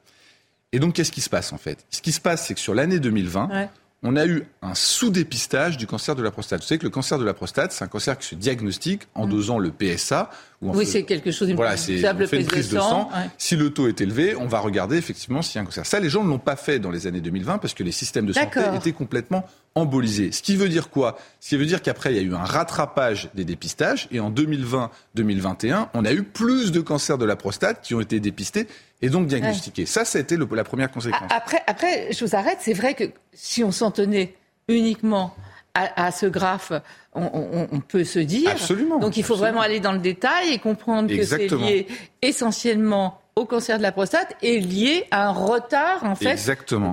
Et 0.72 0.78
donc, 0.78 0.94
qu'est-ce 0.94 1.12
qui 1.12 1.22
se 1.22 1.32
passe 1.32 1.54
en 1.54 1.58
fait? 1.58 1.84
Ce 1.90 2.04
qui 2.04 2.12
se 2.12 2.22
passe, 2.22 2.46
c'est 2.46 2.54
que 2.54 2.60
sur 2.60 2.76
l'année 2.76 3.00
2020, 3.00 3.70
on 4.04 4.16
a 4.16 4.26
eu 4.28 4.44
un 4.62 4.76
sous-dépistage 4.76 5.78
du 5.78 5.88
cancer 5.88 6.16
de 6.16 6.22
la 6.22 6.30
prostate. 6.30 6.62
Vous 6.62 6.68
savez 6.68 6.78
que 6.78 6.84
le 6.84 6.92
cancer 6.92 7.18
de 7.18 7.26
la 7.26 7.34
prostate, 7.34 7.72
c'est 7.72 7.84
un 7.84 7.88
cancer 7.88 8.18
qui 8.18 8.28
se 8.28 8.36
diagnostique 8.36 9.04
en 9.16 9.26
mm. 9.26 9.30
dosant 9.30 9.58
le 9.58 9.72
PSA. 9.72 10.30
oui, 10.62 10.86
c'est 10.86 11.04
quelque 11.04 11.32
chose 11.32 11.52
voilà, 11.54 11.78
c'est 11.78 12.08
on 12.08 12.28
fait 12.28 12.42
une 12.42 12.46
prise 12.46 12.70
de 12.70 12.78
sang. 12.78 13.10
Si 13.40 13.56
le 13.56 13.72
taux 13.72 13.88
est 13.88 14.00
élevé, 14.00 14.36
on 14.36 14.46
va 14.46 14.60
regarder 14.60 14.98
effectivement 14.98 15.42
s'il 15.42 15.56
y 15.56 15.60
a 15.60 15.62
un 15.64 15.66
cancer. 15.66 15.86
Ça, 15.86 16.00
les 16.00 16.10
gens 16.10 16.24
ne 16.24 16.30
l'ont 16.30 16.38
pas 16.38 16.56
fait 16.56 16.78
dans 16.78 16.92
les 16.92 17.08
années 17.08 17.22
2020 17.22 17.58
parce 17.58 17.74
que 17.74 17.84
les 17.84 17.92
systèmes 17.92 18.28
de 18.28 18.34
santé 18.34 18.60
étaient 18.76 18.92
complètement 18.92 19.46
embolisés. 19.74 20.32
Ce 20.32 20.44
qui 20.44 20.56
veut 20.56 20.70
dire 20.70 20.90
quoi? 20.90 21.18
Ce 21.40 21.50
qui 21.50 21.58
veut 21.58 21.66
dire 21.66 21.82
qu'après, 21.82 22.14
il 22.14 22.18
y 22.18 22.20
a 22.20 22.24
eu 22.24 22.36
un 22.36 22.44
rattrapage 22.44 23.30
des 23.34 23.46
dépistages 23.46 24.08
et 24.12 24.20
en 24.20 24.32
2020-2021, 24.32 25.88
on 25.94 26.06
a 26.06 26.14
eu 26.14 26.24
plus 26.24 26.72
de 26.72 26.82
cancers 26.82 27.18
de 27.18 27.26
la 27.26 27.36
prostate 27.36 27.82
qui 27.82 27.96
ont 27.96 28.02
été 28.02 28.20
dépistés 28.20 28.68
et 29.02 29.10
donc 29.10 29.28
diagnostiqué. 29.28 29.86
Ça, 29.86 30.06
Ça, 30.06 30.20
c'était 30.20 30.38
la 30.38 30.64
première 30.64 30.92
conséquence. 30.92 31.30
Après, 31.30 31.62
après, 31.68 32.12
je 32.12 32.26
vous 32.26 32.36
arrête. 32.36 32.58
C'est 32.62 32.74
vrai 32.74 32.94
que 32.94 33.06
si 33.34 33.64
on 33.64 33.72
s'en 33.72 33.92
tenait 33.92 34.36
uniquement 34.68 35.36
à, 35.74 36.12
ce 36.12 36.26
graphe, 36.26 36.72
on, 37.14 37.80
peut 37.88 38.04
se 38.04 38.18
dire. 38.18 38.50
Absolument. 38.50 38.98
Donc 38.98 39.16
il 39.16 39.24
faut 39.24 39.36
vraiment 39.36 39.62
aller 39.62 39.80
dans 39.80 39.92
le 39.92 40.00
détail 40.00 40.52
et 40.52 40.58
comprendre 40.58 41.08
que 41.16 41.24
c'est 41.24 41.52
lié 41.52 41.88
essentiellement 42.24 43.22
au 43.38 43.46
cancer 43.46 43.78
de 43.78 43.84
la 43.84 43.92
prostate 43.92 44.36
est 44.42 44.58
lié 44.58 45.06
à 45.12 45.28
un 45.28 45.32
retard 45.32 46.04
en 46.04 46.16
fait 46.16 46.36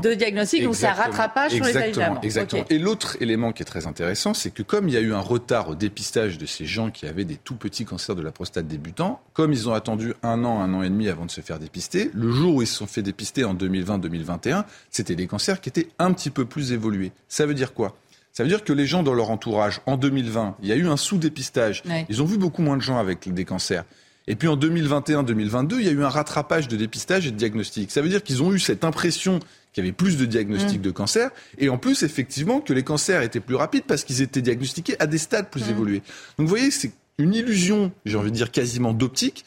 de 0.03 0.15
diagnostic, 0.15 0.63
donc 0.63 0.77
c'est 0.77 0.87
un 0.87 0.93
rattrapage 0.93 1.53
sur 1.53 1.65
les 1.65 1.71
Exactement. 1.71 2.21
Exactement. 2.21 2.65
Et 2.69 2.79
l'autre 2.79 3.17
élément 3.21 3.53
qui 3.53 3.63
est 3.63 3.67
très 3.67 3.87
intéressant, 3.87 4.35
c'est 4.35 4.51
que 4.51 4.63
comme 4.63 4.89
il 4.89 4.95
y 4.95 4.97
a 4.99 5.01
eu 5.01 5.15
un 5.15 5.21
retard 5.21 5.71
au 5.71 5.75
dépistage 5.75 6.37
de 6.37 6.45
ces 6.45 6.67
gens 6.67 6.91
qui 6.91 7.07
avaient 7.07 7.25
des 7.25 7.37
tout 7.37 7.57
petits 7.57 7.87
cancers 7.87 8.15
de 8.15 8.23
la 8.23 8.31
prostate 8.31 8.67
débutants, 8.67 9.21
comme 9.33 9.53
ils 9.53 9.71
ont 9.71 9.73
attendu 9.73 10.13
un 10.23 10.45
an, 10.45 10.61
un 10.61 10.75
an 10.75 10.83
et 10.83 10.91
demi 10.91 11.09
avant 11.09 11.25
de 11.25 11.31
se 11.31 11.41
faire 11.41 11.59
dépister, 11.59 12.11
le 12.13 12.31
jour 12.31 12.57
où 12.57 12.63
ils 12.63 12.69
se 12.69 12.77
sont 12.77 12.87
fait 12.87 13.03
dépister 13.03 13.45
en 13.45 13.55
2020-2021, 13.55 14.65
c'était 14.91 15.17
des 15.17 15.27
cancers 15.27 15.63
qui 15.63 15.71
étaient 15.71 15.89
un 15.99 16.13
petit 16.13 16.31
peu 16.31 16.45
plus 16.45 16.73
évolués. 16.73 17.13
Ça 17.27 17.47
veut 17.47 17.55
dire 17.55 17.73
quoi? 17.73 17.97
Ça 18.33 18.43
veut 18.43 18.49
dire 18.49 18.65
que 18.65 18.73
les 18.73 18.85
gens 18.85 19.03
dans 19.03 19.15
leur 19.15 19.31
entourage, 19.31 19.81
en 19.87 19.97
2020, 19.97 20.57
il 20.63 20.69
y 20.69 20.73
a 20.73 20.77
eu 20.77 20.89
un 20.89 20.97
sous-dépistage. 20.97 21.85
Ils 22.09 22.21
ont 22.21 22.25
vu 22.27 22.37
beaucoup 22.37 22.63
moins 22.63 22.77
de 22.77 22.83
gens 22.83 22.99
avec 22.99 23.33
des 23.33 23.45
cancers. 23.45 23.85
Et 24.27 24.37
puis 24.37 24.49
en 24.49 24.57
2021-2022, 24.57 25.77
il 25.79 25.87
y 25.87 25.89
a 25.89 25.93
eu 25.93 26.03
un 26.03 26.09
rattrapage 26.09 26.69
de 26.69 26.77
dépistage 26.77 27.27
et 27.27 27.31
de 27.31 27.37
diagnostic. 27.37 27.91
Ça 27.91 28.01
veut 28.01 28.09
dire 28.09 28.23
qu'ils 28.23 28.43
ont 28.43 28.53
eu 28.53 28.59
cette 28.59 28.85
impression 28.85 29.39
qu'il 29.73 29.85
y 29.85 29.87
avait 29.87 29.93
plus 29.93 30.17
de 30.17 30.25
diagnostics 30.25 30.79
mm. 30.79 30.83
de 30.83 30.91
cancer, 30.91 31.31
et 31.59 31.69
en 31.69 31.79
plus, 31.79 32.05
effectivement, 32.05 32.61
que 32.61 32.73
les 32.73 32.85
cancers 32.85 33.23
étaient 33.23 33.41
plus 33.41 33.57
rapides 33.57 33.85
parce 33.87 34.05
qu'ils 34.05 34.23
étaient 34.23 34.41
diagnostiqués 34.41 34.97
à 35.01 35.07
des 35.07 35.19
stades 35.19 35.51
plus 35.51 35.67
mm. 35.67 35.71
évolués. 35.71 36.03
Donc 36.39 36.47
vous 36.47 36.49
voyez, 36.49 36.71
c'est 36.71 36.93
une 37.19 37.35
illusion, 37.35 37.93
j'ai 38.07 38.17
envie 38.17 38.31
de 38.31 38.37
dire 38.37 38.51
quasiment 38.51 38.93
d'optique, 38.93 39.45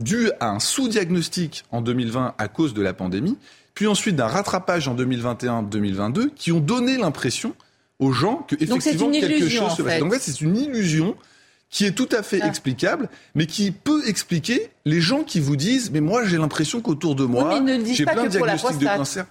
due 0.00 0.30
à 0.38 0.50
un 0.50 0.60
sous-diagnostic 0.60 1.64
en 1.70 1.80
2020 1.80 2.34
à 2.38 2.48
cause 2.48 2.74
de 2.74 2.82
la 2.82 2.92
pandémie, 2.92 3.36
puis 3.74 3.86
ensuite 3.86 4.16
d'un 4.16 4.26
rattrapage 4.26 4.86
en 4.88 4.94
2021-2022, 4.94 6.30
qui 6.34 6.52
ont 6.52 6.60
donné 6.60 6.96
l'impression 6.96 7.54
aux 7.98 8.12
gens 8.12 8.36
que 8.48 8.56
effectivement 8.56 9.10
quelque 9.10 9.48
chose 9.48 9.76
se 9.76 9.82
passe. 9.82 10.00
Donc 10.00 10.12
en 10.12 10.14
fait, 10.14 10.20
c'est 10.20 10.40
une 10.40 10.56
illusion 10.56 11.16
qui 11.70 11.86
est 11.86 11.92
tout 11.92 12.08
à 12.12 12.22
fait 12.22 12.40
ah. 12.42 12.46
explicable, 12.46 13.08
mais 13.34 13.46
qui 13.46 13.70
peut 13.70 14.06
expliquer 14.06 14.70
les 14.84 15.00
gens 15.00 15.22
qui 15.22 15.40
vous 15.40 15.56
disent 15.56 15.90
Mais 15.90 16.00
moi, 16.00 16.24
j'ai 16.24 16.36
l'impression 16.36 16.80
qu'autour 16.80 17.14
de 17.14 17.24
moi, 17.24 17.62
j'ai 17.86 18.04
plein 18.04 18.24
de 18.24 18.28
diagnostics 18.28 18.78
de 18.78 18.86
cancer. 18.86 19.26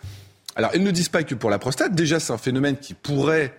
Alors, 0.56 0.72
ils 0.74 0.84
ne 0.84 0.92
disent 0.92 1.10
pas 1.10 1.24
que 1.24 1.36
pour 1.36 1.50
la 1.50 1.60
prostate. 1.60 1.94
Déjà, 1.94 2.20
c'est 2.20 2.34
un 2.34 2.38
phénomène 2.38 2.78
qui 2.78 2.94
pourrait 2.94 3.54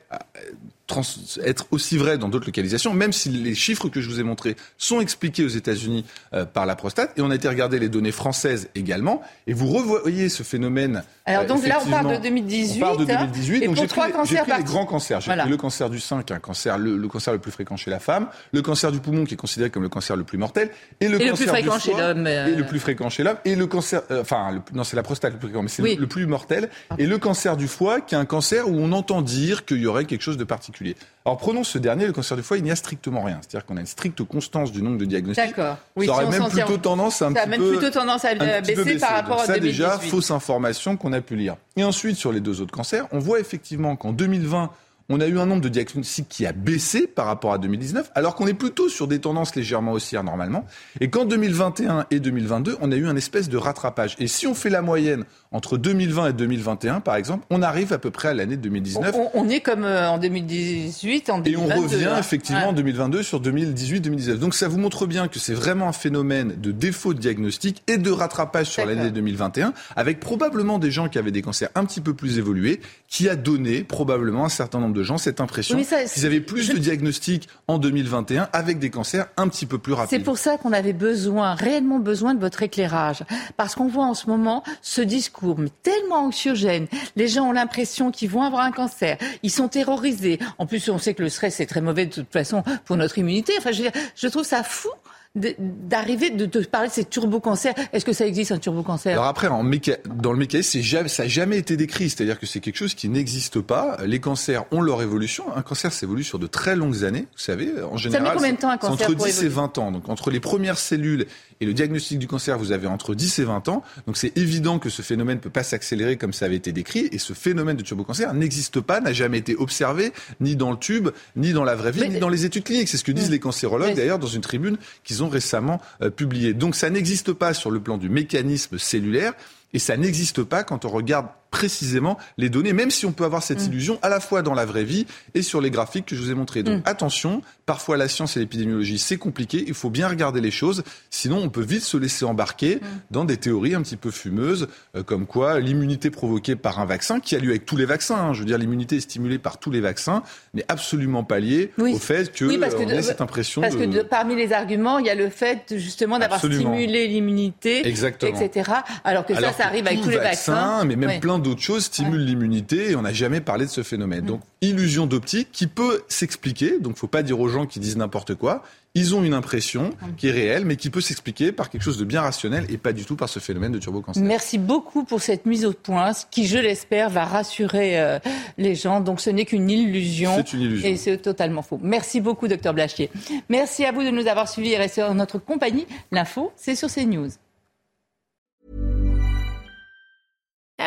euh, 0.98 1.42
être 1.44 1.66
aussi 1.70 1.96
vrai 1.96 2.18
dans 2.18 2.28
d'autres 2.28 2.46
localisations, 2.46 2.92
même 2.94 3.12
si 3.12 3.28
les 3.30 3.54
chiffres 3.54 3.88
que 3.88 4.00
je 4.00 4.08
vous 4.08 4.20
ai 4.20 4.22
montrés 4.22 4.56
sont 4.78 5.00
expliqués 5.00 5.44
aux 5.44 5.48
États-Unis 5.48 6.04
euh, 6.34 6.44
par 6.44 6.66
la 6.66 6.76
prostate. 6.76 7.18
Et 7.18 7.22
on 7.22 7.30
a 7.30 7.34
été 7.34 7.48
regarder 7.48 7.78
les 7.78 7.88
données 7.88 8.12
françaises 8.12 8.68
également. 8.74 9.22
Et 9.46 9.52
vous 9.52 9.68
revoyez 9.68 10.28
ce 10.28 10.42
phénomène. 10.42 11.02
Alors, 11.26 11.46
donc 11.46 11.66
là, 11.66 11.78
on 11.84 11.90
parle 11.90 12.16
de 12.16 12.22
2018. 12.22 12.76
On 12.76 12.80
parle 12.80 12.98
de 12.98 13.04
2018. 13.04 13.66
donc, 13.66 13.76
j'ai 13.76 13.86
pris, 13.86 14.00
pris 14.10 14.56
les 14.56 14.64
grands 14.64 14.86
cancers. 14.86 15.20
J'ai 15.20 15.30
pris 15.30 15.48
le 15.48 15.56
cancer 15.56 15.90
du 15.90 16.00
sein, 16.00 16.22
qui 16.22 16.32
est 16.32 16.36
un 16.36 16.40
cancer, 16.40 16.78
le, 16.78 17.08
cancer 17.08 17.32
le 17.32 17.38
plus 17.38 17.52
fréquent 17.52 17.76
chez 17.76 17.90
la 17.90 18.00
femme, 18.00 18.28
le 18.52 18.62
cancer 18.62 18.90
du 18.92 19.00
poumon, 19.00 19.24
qui 19.24 19.34
est 19.34 19.36
considéré 19.36 19.70
comme 19.70 19.82
le 19.82 19.88
cancer 19.88 20.16
le 20.16 20.24
plus 20.24 20.38
mortel, 20.38 20.70
et 21.00 21.08
le, 21.08 21.18
cancer 21.18 21.30
le 21.30 21.36
plus 21.36 21.46
fréquent 21.46 21.78
chez 21.78 21.94
l'homme. 21.94 22.26
Et 22.26 22.54
le 22.54 22.66
plus 22.66 22.80
fréquent 22.80 23.10
chez 23.10 23.22
l'homme. 23.22 23.36
Et 23.44 23.54
le 23.54 23.66
cancer, 23.66 24.02
euh, 24.10 24.22
enfin, 24.22 24.62
non, 24.74 24.84
c'est 24.84 24.96
la 24.96 25.02
prostate 25.02 25.32
le 25.32 25.38
plus 25.38 25.48
fréquent, 25.48 25.62
mais 25.62 25.68
c'est 25.68 25.82
le, 25.82 26.06
plus 26.06 26.26
mortel. 26.26 26.68
Et 26.98 27.06
le 27.06 27.18
cancer 27.18 27.56
du 27.56 27.68
foie, 27.68 28.00
qui 28.00 28.14
est 28.14 28.18
un 28.18 28.24
cancer 28.24 28.68
où 28.68 28.74
on 28.78 28.92
entend 28.92 29.22
dire 29.22 29.64
qu'il 29.64 29.78
y 29.78 29.86
aurait 29.86 30.04
quelque 30.04 30.22
chose 30.22 30.36
de 30.36 30.44
particulier. 30.44 30.79
Alors 31.24 31.38
prenons 31.38 31.64
ce 31.64 31.78
dernier, 31.78 32.06
le 32.06 32.12
cancer 32.12 32.36
du 32.36 32.42
foie, 32.42 32.58
il 32.58 32.64
n'y 32.64 32.70
a 32.70 32.76
strictement 32.76 33.22
rien. 33.22 33.40
C'est-à-dire 33.40 33.66
qu'on 33.66 33.76
a 33.76 33.80
une 33.80 33.86
stricte 33.86 34.22
constance 34.24 34.72
du 34.72 34.82
nombre 34.82 34.98
de 34.98 35.04
diagnostics. 35.04 35.56
D'accord. 35.56 35.76
Oui, 35.96 36.06
ça 36.06 36.12
aurait 36.12 36.26
même 36.26 36.48
plutôt 36.48 36.78
tendance 36.78 37.22
à 37.22 37.26
un 37.26 37.34
ça 37.34 37.40
petit 37.42 37.50
même 37.50 37.60
peu, 37.60 37.76
plutôt 37.76 37.90
tendance 37.90 38.24
à 38.24 38.34
baisser, 38.34 38.98
par 38.98 39.12
rapport 39.12 39.40
à 39.40 39.46
ça, 39.46 39.58
déjà, 39.58 39.98
fausse 39.98 40.30
information 40.30 40.96
qu'on 40.96 41.12
a 41.12 41.20
pu 41.20 41.36
lire. 41.36 41.56
Et 41.76 41.84
ensuite, 41.84 42.16
sur 42.16 42.32
les 42.32 42.40
deux 42.40 42.60
autres 42.60 42.72
cancers, 42.72 43.06
on 43.12 43.18
voit 43.18 43.40
effectivement 43.40 43.96
qu'en 43.96 44.12
2020, 44.12 44.70
on 45.10 45.20
a 45.20 45.26
eu 45.26 45.38
un 45.38 45.46
nombre 45.46 45.60
de 45.60 45.68
diagnostics 45.68 46.28
qui 46.28 46.46
a 46.46 46.52
baissé 46.52 47.08
par 47.08 47.26
rapport 47.26 47.52
à 47.52 47.58
2019, 47.58 48.12
alors 48.14 48.36
qu'on 48.36 48.46
est 48.46 48.54
plutôt 48.54 48.88
sur 48.88 49.08
des 49.08 49.18
tendances 49.18 49.56
légèrement 49.56 49.92
haussières 49.92 50.22
normalement. 50.22 50.64
Et 51.00 51.10
qu'en 51.10 51.24
2021 51.24 52.06
et 52.12 52.20
2022, 52.20 52.78
on 52.80 52.92
a 52.92 52.96
eu 52.96 53.06
un 53.06 53.16
espèce 53.16 53.48
de 53.48 53.56
rattrapage. 53.56 54.14
Et 54.20 54.28
si 54.28 54.46
on 54.46 54.54
fait 54.54 54.70
la 54.70 54.82
moyenne 54.82 55.24
entre 55.50 55.76
2020 55.78 56.28
et 56.28 56.32
2021, 56.32 57.00
par 57.00 57.16
exemple, 57.16 57.44
on 57.50 57.60
arrive 57.60 57.92
à 57.92 57.98
peu 57.98 58.12
près 58.12 58.28
à 58.28 58.34
l'année 58.34 58.56
2019. 58.56 59.16
On, 59.34 59.48
est 59.48 59.60
comme 59.60 59.82
euh, 59.82 60.08
en 60.08 60.18
2018, 60.18 61.28
en 61.28 61.40
2022. 61.40 61.50
Et 61.50 61.76
on 61.76 61.82
revient 61.82 62.04
hein. 62.04 62.18
effectivement 62.18 62.68
en 62.68 62.72
2022 62.72 63.24
sur 63.24 63.42
2018-2019. 63.42 64.36
Donc 64.36 64.54
ça 64.54 64.68
vous 64.68 64.78
montre 64.78 65.06
bien 65.06 65.26
que 65.26 65.40
c'est 65.40 65.54
vraiment 65.54 65.88
un 65.88 65.92
phénomène 65.92 66.54
de 66.56 66.70
défaut 66.70 67.14
de 67.14 67.18
diagnostic 67.18 67.82
et 67.88 67.98
de 67.98 68.10
rattrapage 68.12 68.68
sur 68.68 68.86
l'année 68.86 69.10
2021, 69.10 69.72
avec 69.96 70.20
probablement 70.20 70.78
des 70.78 70.92
gens 70.92 71.08
qui 71.08 71.18
avaient 71.18 71.32
des 71.32 71.42
cancers 71.42 71.70
un 71.74 71.84
petit 71.84 72.00
peu 72.00 72.14
plus 72.14 72.38
évolués, 72.38 72.80
qui 73.08 73.28
a 73.28 73.34
donné 73.34 73.82
probablement 73.82 74.44
un 74.44 74.50
certain 74.50 74.78
nombre 74.78 74.94
de 74.94 74.99
gens 75.02 75.18
cette 75.18 75.40
impression 75.40 75.78
qu'ils 75.78 76.26
avaient 76.26 76.40
plus 76.40 76.68
de 76.70 76.78
diagnostics 76.78 77.48
en 77.68 77.78
2021 77.78 78.48
avec 78.52 78.78
des 78.78 78.90
cancers 78.90 79.26
un 79.36 79.48
petit 79.48 79.66
peu 79.66 79.78
plus 79.78 79.92
rapides. 79.92 80.10
C'est 80.10 80.24
pour 80.24 80.38
ça 80.38 80.56
qu'on 80.58 80.72
avait 80.72 80.92
besoin, 80.92 81.54
réellement 81.54 81.98
besoin 81.98 82.34
de 82.34 82.40
votre 82.40 82.62
éclairage, 82.62 83.24
parce 83.56 83.74
qu'on 83.74 83.88
voit 83.88 84.06
en 84.06 84.14
ce 84.14 84.28
moment 84.28 84.62
ce 84.82 85.00
discours 85.00 85.58
mais 85.58 85.70
tellement 85.82 86.26
anxiogène. 86.26 86.86
Les 87.16 87.28
gens 87.28 87.48
ont 87.48 87.52
l'impression 87.52 88.10
qu'ils 88.10 88.30
vont 88.30 88.42
avoir 88.42 88.62
un 88.62 88.72
cancer, 88.72 89.18
ils 89.42 89.50
sont 89.50 89.68
terrorisés. 89.68 90.38
En 90.58 90.66
plus, 90.66 90.88
on 90.88 90.98
sait 90.98 91.14
que 91.14 91.22
le 91.22 91.28
stress 91.28 91.56
c'est 91.56 91.66
très 91.66 91.80
mauvais 91.80 92.06
de 92.06 92.12
toute 92.12 92.32
façon 92.32 92.62
pour 92.84 92.96
notre 92.96 93.18
immunité. 93.18 93.52
Enfin, 93.58 93.72
je, 93.72 93.84
je 94.14 94.28
trouve 94.28 94.44
ça 94.44 94.62
fou 94.62 94.90
d'arriver 95.36 96.30
de 96.30 96.44
te 96.44 96.58
parler 96.58 96.88
de 96.88 96.92
ces 96.92 97.04
turbocancers. 97.04 97.72
Est-ce 97.92 98.04
que 98.04 98.12
ça 98.12 98.26
existe 98.26 98.50
un 98.50 98.58
turbocancer 98.58 99.10
Alors 99.10 99.26
après, 99.26 99.46
en 99.46 99.62
dans 99.62 100.32
le 100.32 100.38
mécanisme, 100.38 100.80
jamais, 100.80 101.08
ça 101.08 101.22
n'a 101.22 101.28
jamais 101.28 101.56
été 101.56 101.76
décrit. 101.76 102.10
C'est-à-dire 102.10 102.38
que 102.40 102.46
c'est 102.46 102.58
quelque 102.58 102.76
chose 102.76 102.94
qui 102.94 103.08
n'existe 103.08 103.60
pas. 103.60 103.98
Les 104.04 104.18
cancers 104.18 104.64
ont 104.72 104.80
leur 104.80 105.02
évolution. 105.02 105.44
Un 105.54 105.62
cancer 105.62 105.92
s'évolue 105.92 106.24
sur 106.24 106.40
de 106.40 106.48
très 106.48 106.74
longues 106.74 107.04
années. 107.04 107.26
Vous 107.32 107.38
savez, 107.38 107.70
en 107.80 107.96
général, 107.96 108.26
ça 108.26 108.32
met 108.32 108.36
combien 108.36 108.52
de 108.52 108.58
temps 108.58 108.70
un 108.70 108.76
cancer 108.76 109.08
entre 109.08 109.24
10 109.24 109.42
et 109.44 109.48
20 109.48 109.78
ans. 109.78 109.92
Donc 109.92 110.08
entre 110.08 110.32
les 110.32 110.40
premières 110.40 110.78
cellules 110.78 111.26
et 111.60 111.66
le 111.66 111.74
diagnostic 111.74 112.18
du 112.18 112.26
cancer, 112.26 112.58
vous 112.58 112.72
avez 112.72 112.88
entre 112.88 113.14
10 113.14 113.38
et 113.38 113.44
20 113.44 113.68
ans. 113.68 113.84
Donc 114.08 114.16
c'est 114.16 114.36
évident 114.36 114.80
que 114.80 114.90
ce 114.90 115.02
phénomène 115.02 115.36
ne 115.36 115.42
peut 115.42 115.50
pas 115.50 115.62
s'accélérer 115.62 116.16
comme 116.16 116.32
ça 116.32 116.46
avait 116.46 116.56
été 116.56 116.72
décrit. 116.72 117.08
Et 117.12 117.18
ce 117.18 117.34
phénomène 117.34 117.76
de 117.76 117.82
turbocancer 117.82 118.26
n'existe 118.34 118.80
pas, 118.80 119.00
n'a 119.00 119.12
jamais 119.12 119.38
été 119.38 119.54
observé, 119.54 120.12
ni 120.40 120.56
dans 120.56 120.72
le 120.72 120.76
tube, 120.76 121.10
ni 121.36 121.52
dans 121.52 121.64
la 121.64 121.76
vraie 121.76 121.92
vie, 121.92 122.08
ni 122.08 122.18
dans 122.18 122.28
les 122.28 122.44
études 122.44 122.64
cliniques. 122.64 122.88
C'est 122.88 122.96
ce 122.96 123.04
que 123.04 123.12
disent 123.12 123.30
les 123.30 123.38
cancérologues, 123.38 123.94
d'ailleurs, 123.94 124.18
dans 124.18 124.26
une 124.26 124.40
tribune 124.40 124.76
qu'ils 125.04 125.19
ont 125.22 125.28
récemment 125.28 125.80
euh, 126.02 126.10
publiée. 126.10 126.54
Donc 126.54 126.74
ça 126.74 126.90
n'existe 126.90 127.32
pas 127.32 127.54
sur 127.54 127.70
le 127.70 127.80
plan 127.80 127.98
du 127.98 128.08
mécanisme 128.08 128.78
cellulaire. 128.78 129.32
Et 129.72 129.78
ça 129.78 129.96
n'existe 129.96 130.42
pas 130.42 130.64
quand 130.64 130.84
on 130.84 130.88
regarde 130.88 131.26
précisément 131.50 132.18
les 132.38 132.48
données, 132.48 132.72
même 132.72 132.90
si 132.90 133.06
on 133.06 133.12
peut 133.12 133.24
avoir 133.24 133.42
cette 133.42 133.60
mm. 133.60 133.72
illusion 133.72 133.98
à 134.02 134.08
la 134.08 134.20
fois 134.20 134.42
dans 134.42 134.54
la 134.54 134.64
vraie 134.64 134.84
vie 134.84 135.06
et 135.34 135.42
sur 135.42 135.60
les 135.60 135.70
graphiques 135.70 136.06
que 136.06 136.16
je 136.16 136.22
vous 136.22 136.30
ai 136.30 136.34
montrés. 136.34 136.62
Donc 136.62 136.80
mm. 136.80 136.82
attention, 136.88 137.42
parfois 137.66 137.96
la 137.96 138.08
science 138.08 138.36
et 138.36 138.40
l'épidémiologie, 138.40 138.98
c'est 138.98 139.16
compliqué, 139.16 139.64
il 139.66 139.74
faut 139.74 139.90
bien 139.90 140.08
regarder 140.08 140.40
les 140.40 140.50
choses, 140.50 140.82
sinon 141.10 141.38
on 141.38 141.48
peut 141.48 141.62
vite 141.62 141.82
se 141.82 141.96
laisser 141.96 142.24
embarquer 142.24 142.76
mm. 142.76 142.86
dans 143.10 143.24
des 143.24 143.36
théories 143.36 143.74
un 143.74 143.82
petit 143.82 143.96
peu 143.96 144.10
fumeuses, 144.10 144.68
euh, 144.96 145.02
comme 145.02 145.26
quoi 145.26 145.60
l'immunité 145.60 146.10
provoquée 146.10 146.56
par 146.56 146.78
un 146.78 146.86
vaccin, 146.86 147.20
qui 147.20 147.34
a 147.36 147.38
lieu 147.38 147.50
avec 147.50 147.66
tous 147.66 147.76
les 147.76 147.86
vaccins, 147.86 148.16
hein, 148.16 148.32
je 148.32 148.40
veux 148.40 148.46
dire 148.46 148.58
l'immunité 148.58 148.96
est 148.96 149.00
stimulée 149.00 149.38
par 149.38 149.58
tous 149.58 149.70
les 149.70 149.80
vaccins, 149.80 150.22
n'est 150.54 150.64
absolument 150.68 151.24
pas 151.24 151.40
liée 151.40 151.72
au 151.78 151.98
fait 151.98 152.32
que, 152.32 152.56
parce 152.58 152.74
que 152.74 152.82
ait 152.82 153.02
cette 153.02 153.20
impression 153.20 153.60
Parce 153.60 153.76
que 153.76 154.02
parmi 154.02 154.36
les 154.36 154.52
arguments, 154.52 154.98
il 154.98 155.06
y 155.06 155.10
a 155.10 155.14
le 155.14 155.30
fait 155.30 155.74
justement 155.76 156.18
d'avoir 156.18 156.38
stimulé 156.38 157.08
l'immunité, 157.08 157.86
etc. 157.86 158.70
Alors 159.04 159.26
que 159.26 159.34
ça, 159.34 159.52
ça 159.52 159.66
arrive 159.66 159.86
avec 159.86 160.00
tous 160.02 160.10
les 160.10 160.18
vaccins. 160.18 160.84
Mais 160.84 160.96
même 160.96 161.20
plein 161.20 161.39
d'autres 161.40 161.62
choses 161.62 161.84
stimulent 161.84 162.24
l'immunité 162.24 162.90
et 162.90 162.96
on 162.96 163.02
n'a 163.02 163.12
jamais 163.12 163.40
parlé 163.40 163.64
de 163.64 163.70
ce 163.70 163.82
phénomène. 163.82 164.24
Mm. 164.24 164.28
Donc, 164.28 164.40
illusion 164.60 165.06
d'optique 165.06 165.48
qui 165.52 165.66
peut 165.66 166.02
s'expliquer. 166.08 166.78
Donc, 166.78 166.96
faut 166.96 167.06
pas 167.06 167.22
dire 167.22 167.40
aux 167.40 167.48
gens 167.48 167.66
qui 167.66 167.80
disent 167.80 167.96
n'importe 167.96 168.34
quoi. 168.34 168.62
Ils 168.94 169.14
ont 169.14 169.22
une 169.22 169.34
impression 169.34 169.90
mm. 169.90 170.14
qui 170.16 170.28
est 170.28 170.32
réelle, 170.32 170.64
mais 170.64 170.76
qui 170.76 170.90
peut 170.90 171.00
s'expliquer 171.00 171.52
par 171.52 171.70
quelque 171.70 171.82
chose 171.82 171.98
de 171.98 172.04
bien 172.04 172.20
rationnel 172.20 172.66
et 172.70 172.76
pas 172.76 172.92
du 172.92 173.04
tout 173.04 173.16
par 173.16 173.28
ce 173.28 173.38
phénomène 173.38 173.72
de 173.72 173.78
turbocancer. 173.78 174.20
Merci 174.20 174.58
beaucoup 174.58 175.04
pour 175.04 175.20
cette 175.20 175.46
mise 175.46 175.64
au 175.64 175.72
point, 175.72 176.12
ce 176.12 176.24
qui, 176.30 176.46
je 176.46 176.58
l'espère, 176.58 177.10
va 177.10 177.24
rassurer 177.24 178.00
euh, 178.00 178.18
les 178.58 178.74
gens. 178.74 179.00
Donc, 179.00 179.20
ce 179.20 179.30
n'est 179.30 179.44
qu'une 179.44 179.70
illusion. 179.70 180.34
C'est 180.36 180.52
une 180.52 180.62
illusion. 180.62 180.88
Et 180.88 180.96
c'est 180.96 181.18
totalement 181.18 181.62
faux. 181.62 181.80
Merci 181.82 182.20
beaucoup, 182.20 182.48
docteur 182.48 182.74
Blachier. 182.74 183.10
Merci 183.48 183.84
à 183.84 183.92
vous 183.92 184.02
de 184.02 184.10
nous 184.10 184.26
avoir 184.26 184.48
suivis 184.48 184.72
et 184.72 184.78
rester 184.78 185.02
en 185.02 185.14
notre 185.14 185.38
compagnie. 185.38 185.86
L'info, 186.12 186.52
c'est 186.56 186.74
sur 186.74 186.88
CNews. 186.88 187.30